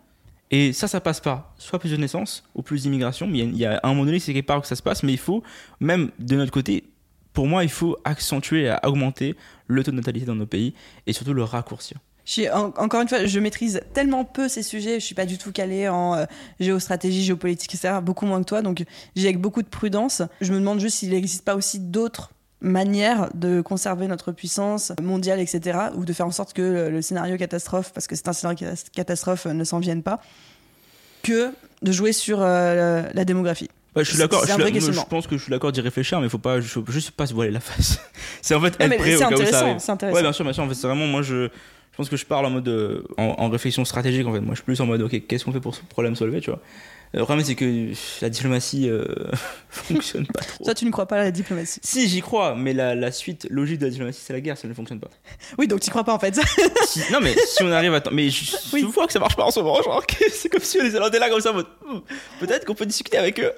Et 0.52 0.74
ça, 0.74 0.88
ça 0.88 1.00
passe 1.00 1.22
par 1.22 1.54
soit 1.58 1.80
plus 1.80 1.92
de 1.92 1.98
naissances 1.98 2.44
ou 2.56 2.62
plus 2.62 2.84
d'immigration. 2.84 3.30
Il 3.34 3.56
y, 3.58 3.66
a- 3.66 3.80
un 3.84 3.90
moment 3.90 4.06
donné, 4.06 4.20
c'est 4.20 4.34
quelque 4.34 4.48
part 4.48 4.62
que 4.62 4.68
ça 4.68 4.76
se 4.76 4.84
passe, 4.84 5.02
mais 5.02 5.14
il 5.14 5.18
faut, 5.18 5.44
même 5.80 6.12
de 6.20 6.36
notre 6.36 6.52
côté, 6.52 6.84
pour 7.34 7.48
moi, 7.48 7.64
il 7.64 7.70
faut 7.70 7.98
accentuer 8.04 8.64
et 8.66 8.76
augmenter 8.86 9.36
le 9.68 9.82
taux 9.84 9.92
de 9.92 9.96
natalité 9.96 10.26
dans 10.26 10.36
nos 10.36 10.46
pays 10.46 10.74
et 11.08 11.14
surtout 11.14 11.34
le 11.34 11.44
raccourcir. 11.44 11.98
Encore 12.54 13.02
une 13.02 13.08
fois, 13.08 13.26
je 13.26 13.40
maîtrise 13.40 13.82
tellement 13.94 14.26
peu 14.26 14.48
ces 14.50 14.62
sujets. 14.64 15.00
Je 15.00 15.06
suis 15.06 15.16
pas 15.16 15.26
du 15.26 15.38
tout 15.38 15.52
calée 15.52 15.88
en 15.90 16.16
euh, 16.16 16.26
géostratégie, 16.60 17.24
géopolitique, 17.24 17.74
etc. 17.74 17.96
Beaucoup 18.02 18.26
moins 18.26 18.40
que 18.42 18.46
toi. 18.48 18.62
Donc, 18.62 18.84
j'ai 19.16 19.26
avec 19.28 19.40
beaucoup 19.40 19.62
de 19.64 19.68
prudence. 19.68 20.22
Je 20.42 20.52
me 20.54 20.60
demande 20.60 20.80
juste 20.80 20.98
s'il 20.98 21.10
n'existe 21.10 21.44
pas 21.46 21.56
aussi 21.56 21.80
d'autres 21.80 22.32
manières 22.62 23.30
de 23.34 23.62
conserver 23.62 24.08
notre 24.08 24.32
puissance 24.32 24.94
mondiale, 25.02 25.40
etc. 25.40 25.80
Ou 25.96 26.06
de 26.06 26.14
faire 26.14 26.28
en 26.28 26.32
sorte 26.32 26.54
que 26.54 26.90
le, 26.90 27.02
scénario 27.02 27.38
catastrophe, 27.38 27.92
parce 27.94 28.08
que 28.08 28.16
c'est 28.16 28.28
un 28.28 28.34
scénario 28.34 28.58
catas- 28.58 28.90
catastrophe, 28.94 29.48
euh, 29.48 29.54
ne 29.54 29.64
s'en 29.64 29.80
vienne 29.80 30.04
pas, 30.04 30.22
que 31.24 31.52
de 31.82 31.92
jouer 31.92 32.14
sur 32.14 32.40
euh, 32.42 33.04
la 33.14 33.26
démographie. 33.26 33.70
Ouais, 33.96 34.06
je 34.06 34.10
suis 34.10 34.20
d'accord. 34.20 34.46
Je, 34.46 34.80
je 34.92 35.06
pense 35.10 35.28
que 35.28 35.38
je 35.38 35.44
suis 35.44 35.50
d'accord 35.52 35.72
d'y 35.72 35.82
réfléchir, 35.82 36.20
mais 36.20 36.28
il 36.28 36.30
faut 36.30 36.38
pas, 36.38 36.62
juste 36.62 37.12
pas 37.12 37.26
se 37.26 37.34
voiler 37.34 37.52
la 37.52 37.60
face. 37.60 38.00
c'est 38.42 38.56
en 38.56 38.62
fait 38.62 38.76
être 38.80 38.98
prêt 38.98 39.16
au 39.16 39.18
c'est 39.18 39.26
cas 39.26 39.32
où 39.32 39.38
ça 39.38 39.66
intéressant. 39.66 39.94
intéressant. 39.94 40.16
Ouais, 40.16 40.22
bien 40.22 40.32
sûr, 40.32 40.46
bien 40.46 40.54
sûr. 40.54 40.64
En 40.64 40.70
fait, 40.70 40.76
c'est 40.76 40.88
vraiment 40.88 41.08
moi, 41.08 41.22
je, 41.22 41.50
je 41.92 41.98
pense 41.98 42.10
que 42.10 42.18
je 42.18 42.26
parle 42.26 42.46
en 42.46 42.50
mode 42.50 42.68
euh, 42.70 43.04
en, 43.18 43.36
en 43.38 43.50
réflexion 43.50 43.84
stratégique. 43.86 44.26
En 44.26 44.34
fait, 44.34 44.40
moi, 44.40 44.52
je 44.54 44.58
suis 44.60 44.66
plus 44.66 44.80
en 44.82 44.86
mode, 44.86 45.02
ok, 45.02 45.28
qu'est-ce 45.28 45.46
qu'on 45.46 45.52
fait 45.52 45.60
pour 45.60 45.76
ce 45.76 45.82
problème 45.84 46.16
soulevé, 46.16 46.40
tu 46.42 46.50
vois. 46.50 46.60
Le 47.14 47.24
problème, 47.26 47.44
c'est 47.46 47.56
que 47.56 47.92
la 48.22 48.30
diplomatie 48.30 48.90
euh, 48.90 49.04
fonctionne 49.70 50.26
pas 50.28 50.40
trop. 50.42 50.64
Toi, 50.64 50.74
tu 50.74 50.86
ne 50.86 50.92
crois 50.92 51.06
pas 51.06 51.18
à 51.18 51.24
la 51.26 51.32
diplomatie. 51.32 51.82
Si, 51.84 52.08
j'y 52.08 52.22
crois, 52.22 52.56
mais 52.56 52.72
la, 52.72 52.96
la 52.96 53.12
suite 53.12 53.48
logique 53.50 53.80
de 53.80 53.86
la 53.88 53.92
diplomatie, 53.92 54.22
c'est 54.24 54.32
la 54.32 54.40
guerre, 54.40 54.58
ça 54.58 54.66
ne 54.70 54.74
fonctionne 54.74 55.02
pas. 55.02 55.10
Oui, 55.58 55.68
donc 55.68 55.82
tu 55.82 55.90
crois 55.90 56.06
pas 56.06 56.14
en 56.14 56.20
fait. 56.20 56.40
Si- 56.86 57.12
non, 57.12 57.20
mais 57.22 57.36
si 57.36 57.62
on 57.64 57.72
arrive 57.74 57.94
à. 57.94 58.02
Mais 58.14 58.30
je, 58.30 58.56
Oui. 58.72 58.80
je 58.82 58.86
vois 58.86 59.08
que 59.08 59.12
ça 59.14 59.20
marche 59.20 59.36
pas 59.36 59.44
en 59.44 59.52
ce 59.52 59.60
moment. 59.60 59.82
Genre, 59.82 60.06
que 60.08 60.16
c'est 60.32 60.48
comme 60.48 60.62
si 60.62 60.80
on 60.82 60.86
était 60.86 61.20
là 61.20 61.30
comme 61.30 61.42
ça, 61.42 61.52
en 61.52 61.56
mode, 61.56 61.68
hmm, 61.86 62.00
peut-être 62.40 62.64
qu'on 62.66 62.76
peut 62.76 62.86
discuter 62.86 63.18
avec 63.18 63.42
eux. 63.42 63.52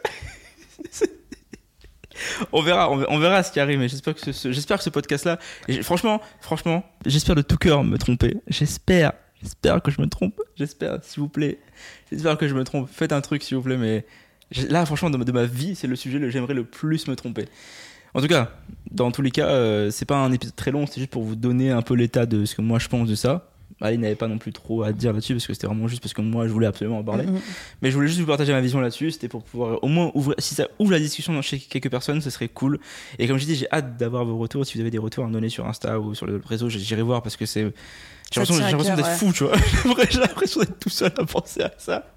On 2.51 2.62
verra, 2.62 2.91
on, 2.91 3.20
verra 3.20 3.43
ce 3.43 3.51
qui 3.51 3.60
arrive, 3.60 3.79
mais 3.79 3.89
j'espère 3.89 4.15
que 4.15 4.32
ce, 4.32 4.89
podcast-là, 4.89 5.39
franchement, 5.82 6.22
franchement, 6.41 6.86
j'espère 7.05 7.36
de 7.36 7.41
tout 7.41 7.58
cœur 7.58 7.84
me 7.84 7.98
tromper. 7.98 8.38
J'espère, 8.48 9.13
j'espère 9.41 9.82
que 9.82 9.91
je 9.91 10.01
me 10.01 10.08
trompe. 10.08 10.39
J'espère, 10.55 11.00
s'il 11.03 11.22
vous 11.22 11.29
plaît. 11.29 11.60
J'espère 12.12 12.38
que 12.38 12.48
je 12.48 12.53
me 12.53 12.63
trompe. 12.63 12.89
Faites 12.91 13.12
un 13.12 13.22
truc, 13.22 13.43
s'il 13.43 13.58
vous 13.58 13.63
plaît, 13.63 13.77
mais 13.77 14.05
là, 14.70 14.86
franchement, 14.86 15.10
de, 15.10 15.17
ma- 15.17 15.25
de 15.25 15.32
ma 15.32 15.46
vie, 15.46 15.75
c'est 15.75 15.88
le 15.88 15.96
sujet 15.96 16.20
que 16.20 16.29
j'aimerais 16.29 16.53
le 16.53 16.63
plus 16.63 17.08
me 17.08 17.15
tromper. 17.15 17.46
En 18.13 18.22
tout 18.22 18.27
cas, 18.27 18.51
dans 18.91 19.12
tous 19.12 19.22
les 19.22 19.32
cas, 19.32 19.48
euh, 19.48 19.89
c'est 19.89 20.05
pas 20.05 20.17
un 20.17 20.32
épisode 20.32 20.55
très 20.55 20.72
long, 20.72 20.86
c'est 20.86 21.00
juste 21.00 21.10
pour 21.10 21.24
vous 21.24 21.36
donner 21.36 21.72
un 21.72 21.82
peu 21.82 21.96
l'état 21.96 22.25
de 22.25 22.46
ce 22.46 22.55
que 22.55 22.62
moi 22.62 22.77
je 22.77 22.88
pense 22.88 23.08
de 23.08 23.15
ça. 23.15 23.50
Aline 23.83 24.01
n'avait 24.01 24.15
pas 24.15 24.27
non 24.27 24.37
plus 24.37 24.53
trop 24.53 24.83
à 24.83 24.91
dire 24.91 25.11
là-dessus 25.11 25.33
parce 25.33 25.45
que 25.45 25.53
c'était 25.53 25.67
vraiment 25.67 25.87
juste 25.87 26.01
parce 26.01 26.13
que 26.13 26.21
moi 26.21 26.47
je 26.47 26.53
voulais 26.53 26.67
absolument 26.67 26.99
en 26.99 27.03
parler. 27.03 27.25
Mhm. 27.25 27.39
Mais 27.81 27.91
je 27.91 27.95
voulais 27.95 28.07
juste 28.07 28.19
vous 28.19 28.25
partager 28.25 28.53
ma 28.53 28.61
vision 28.61 28.79
là-dessus. 28.79 29.11
C'était 29.11 29.27
pour 29.27 29.43
pouvoir 29.43 29.83
au 29.83 29.87
moins 29.87 30.11
ouvrir. 30.13 30.35
Si 30.39 30.55
ça 30.55 30.67
ouvre 30.79 30.91
la 30.91 30.99
discussion 30.99 31.39
chez 31.41 31.59
quelques 31.59 31.91
personnes, 31.91 32.21
ce 32.21 32.29
serait 32.29 32.47
cool. 32.47 32.79
Et 33.19 33.27
comme 33.27 33.37
je 33.37 33.45
dis, 33.45 33.55
j'ai 33.55 33.71
hâte 33.71 33.97
d'avoir 33.97 34.25
vos 34.25 34.37
retours. 34.37 34.65
Si 34.65 34.75
vous 34.75 34.81
avez 34.81 34.91
des 34.91 34.97
retours 34.97 35.25
à 35.25 35.27
me 35.27 35.33
donner 35.33 35.49
sur 35.49 35.67
Insta 35.67 35.99
ou 35.99 36.15
sur 36.15 36.25
le 36.25 36.41
réseau, 36.45 36.69
j'irai 36.69 37.01
voir 37.01 37.21
parce 37.21 37.35
que 37.35 37.45
c'est. 37.45 37.73
J'ai 38.31 38.39
l'impression 38.41 38.95
d'être 38.95 39.07
ouais. 39.07 39.15
fou, 39.15 39.31
tu 39.31 39.43
vois. 39.43 39.55
J'ai 40.09 40.19
l'impression 40.19 40.61
d'être 40.61 40.79
tout 40.79 40.89
seul 40.89 41.11
à 41.17 41.25
penser 41.25 41.61
à 41.61 41.71
ça. 41.77 42.12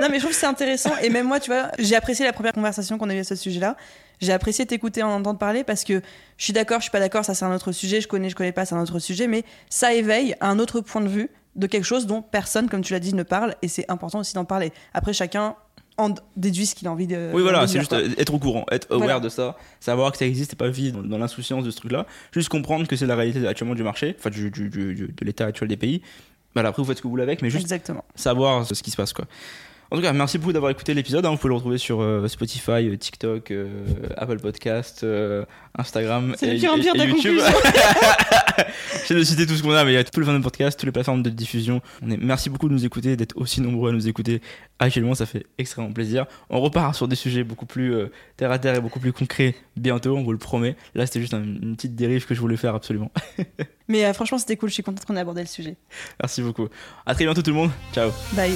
Non, 0.00 0.08
mais 0.10 0.16
je 0.16 0.20
trouve 0.20 0.30
que 0.32 0.36
c'est 0.40 0.46
intéressant. 0.46 0.92
Et 1.02 1.10
même 1.10 1.26
moi, 1.26 1.40
tu 1.40 1.50
vois, 1.50 1.70
j'ai 1.78 1.96
apprécié 1.96 2.24
la 2.24 2.32
première 2.32 2.52
conversation 2.52 2.98
qu'on 2.98 3.08
a 3.10 3.14
eue 3.14 3.20
à 3.20 3.24
ce 3.24 3.34
sujet-là. 3.36 3.76
J'ai 4.20 4.32
apprécié 4.32 4.66
t'écouter 4.66 5.02
en 5.02 5.10
entendre 5.10 5.38
parler 5.38 5.62
parce 5.64 5.84
que 5.84 6.02
je 6.36 6.44
suis 6.44 6.52
d'accord, 6.52 6.78
je 6.78 6.82
suis 6.84 6.90
pas 6.90 6.98
d'accord, 7.00 7.24
ça 7.24 7.34
c'est 7.34 7.44
un 7.44 7.54
autre 7.54 7.70
sujet, 7.72 8.00
je 8.00 8.08
connais, 8.08 8.28
je 8.30 8.34
connais 8.34 8.50
pas, 8.52 8.64
c'est 8.64 8.74
un 8.74 8.82
autre 8.82 8.98
sujet, 8.98 9.28
mais 9.28 9.44
ça 9.70 9.94
éveille 9.94 10.34
un 10.40 10.58
autre 10.58 10.80
point 10.80 11.00
de 11.00 11.08
vue 11.08 11.30
de 11.54 11.66
quelque 11.68 11.84
chose 11.84 12.06
dont 12.06 12.20
personne, 12.22 12.68
comme 12.68 12.82
tu 12.82 12.92
l'as 12.92 12.98
dit, 13.00 13.14
ne 13.14 13.22
parle 13.22 13.54
et 13.62 13.68
c'est 13.68 13.88
important 13.88 14.18
aussi 14.20 14.34
d'en 14.34 14.44
parler. 14.44 14.72
Après, 14.92 15.12
chacun 15.12 15.54
en 15.98 16.14
déduit 16.36 16.66
ce 16.66 16.74
qu'il 16.76 16.86
a 16.88 16.92
envie 16.92 17.06
de. 17.08 17.30
Oui, 17.32 17.42
voilà, 17.42 17.66
c'est 17.68 17.78
juste 17.80 17.90
quoi. 17.90 18.00
être 18.00 18.32
au 18.34 18.38
courant, 18.38 18.64
être 18.70 18.86
aware 18.90 19.02
Voilà. 19.02 19.20
de 19.20 19.28
ça, 19.28 19.56
savoir 19.80 20.10
que 20.12 20.18
ça 20.18 20.26
existe 20.26 20.52
et 20.52 20.56
pas 20.56 20.68
vivre 20.68 21.00
dans, 21.02 21.08
dans 21.08 21.18
l'insouciance 21.18 21.64
de 21.64 21.70
ce 21.70 21.76
truc-là. 21.76 22.04
Juste 22.32 22.48
comprendre 22.48 22.86
que 22.88 22.94
c'est 22.96 23.06
la 23.06 23.16
réalité 23.16 23.46
actuellement 23.46 23.74
du 23.74 23.82
marché, 23.84 24.14
enfin 24.18 24.30
du- 24.30 24.50
du- 24.50 24.68
de 24.68 25.24
l'état 25.24 25.46
actuel 25.46 25.68
des 25.68 25.76
pays. 25.76 26.02
Voilà, 26.54 26.70
après, 26.70 26.82
vous 26.82 26.88
faites 26.88 26.96
ce 26.98 27.02
que 27.02 27.06
vous 27.06 27.12
voulez 27.12 27.22
avec, 27.22 27.42
mais 27.42 27.50
juste 27.50 27.64
Exactement. 27.64 28.04
savoir 28.14 28.66
ce 28.66 28.82
qui 28.82 28.90
se 28.90 28.96
passe, 28.96 29.12
quoi. 29.12 29.26
En 29.90 29.96
tout 29.96 30.02
cas, 30.02 30.12
merci 30.12 30.36
beaucoup 30.38 30.52
d'avoir 30.52 30.70
écouté 30.70 30.92
l'épisode. 30.92 31.24
hein. 31.24 31.30
Vous 31.30 31.36
pouvez 31.38 31.48
le 31.48 31.54
retrouver 31.54 31.78
sur 31.78 32.02
euh, 32.02 32.28
Spotify, 32.28 32.88
euh, 32.88 32.96
TikTok, 32.96 33.50
euh, 33.50 33.66
Apple 34.18 34.38
Podcast, 34.38 35.02
euh, 35.02 35.44
Instagram 35.78 36.34
C'est 36.36 36.48
et, 36.48 36.54
de 36.54 36.58
pire 36.60 36.72
en 36.72 36.76
et- 36.76 36.80
pire 36.80 36.94
et 36.94 36.98
ta 36.98 37.04
YouTube. 37.06 37.38
J'ai 39.08 39.14
de 39.14 39.22
citer 39.22 39.46
tout 39.46 39.54
ce 39.54 39.62
qu'on 39.62 39.72
a, 39.72 39.84
mais 39.84 39.92
il 39.92 39.94
y 39.94 39.98
a 39.98 40.04
tous 40.04 40.20
les 40.20 40.26
de 40.26 40.38
podcasts, 40.42 40.78
toutes 40.78 40.86
les 40.86 40.92
plateformes 40.92 41.22
de 41.22 41.30
diffusion. 41.30 41.80
On 42.02 42.10
est... 42.10 42.18
Merci 42.18 42.50
beaucoup 42.50 42.68
de 42.68 42.74
nous 42.74 42.84
écouter, 42.84 43.16
d'être 43.16 43.34
aussi 43.38 43.62
nombreux 43.62 43.88
à 43.90 43.92
nous 43.94 44.08
écouter 44.08 44.42
actuellement. 44.78 45.14
Ça 45.14 45.24
fait 45.24 45.46
extrêmement 45.56 45.92
plaisir. 45.92 46.26
On 46.50 46.60
repart 46.60 46.94
sur 46.94 47.08
des 47.08 47.16
sujets 47.16 47.42
beaucoup 47.44 47.64
plus 47.66 47.94
terre 48.36 48.50
à 48.52 48.58
terre 48.58 48.74
et 48.74 48.80
beaucoup 48.80 49.00
plus 49.00 49.12
concrets 49.14 49.54
bientôt, 49.76 50.16
on 50.18 50.22
vous 50.22 50.32
le 50.32 50.38
promet. 50.38 50.76
Là, 50.94 51.06
c'était 51.06 51.20
juste 51.20 51.32
un- 51.32 51.42
une 51.42 51.76
petite 51.76 51.94
dérive 51.94 52.26
que 52.26 52.34
je 52.34 52.40
voulais 52.40 52.58
faire 52.58 52.74
absolument. 52.74 53.10
Mais 53.88 54.12
franchement, 54.12 54.36
c'était 54.36 54.56
cool. 54.56 54.68
Je 54.68 54.74
suis 54.74 54.82
contente 54.82 55.06
qu'on 55.06 55.16
ait 55.16 55.20
abordé 55.20 55.40
le 55.40 55.46
sujet. 55.46 55.76
Merci 56.20 56.42
beaucoup. 56.42 56.68
À 57.06 57.14
très 57.14 57.24
bientôt 57.24 57.40
tout 57.40 57.50
le 57.50 57.56
monde. 57.56 57.70
Ciao. 57.94 58.10
Bye. 58.34 58.52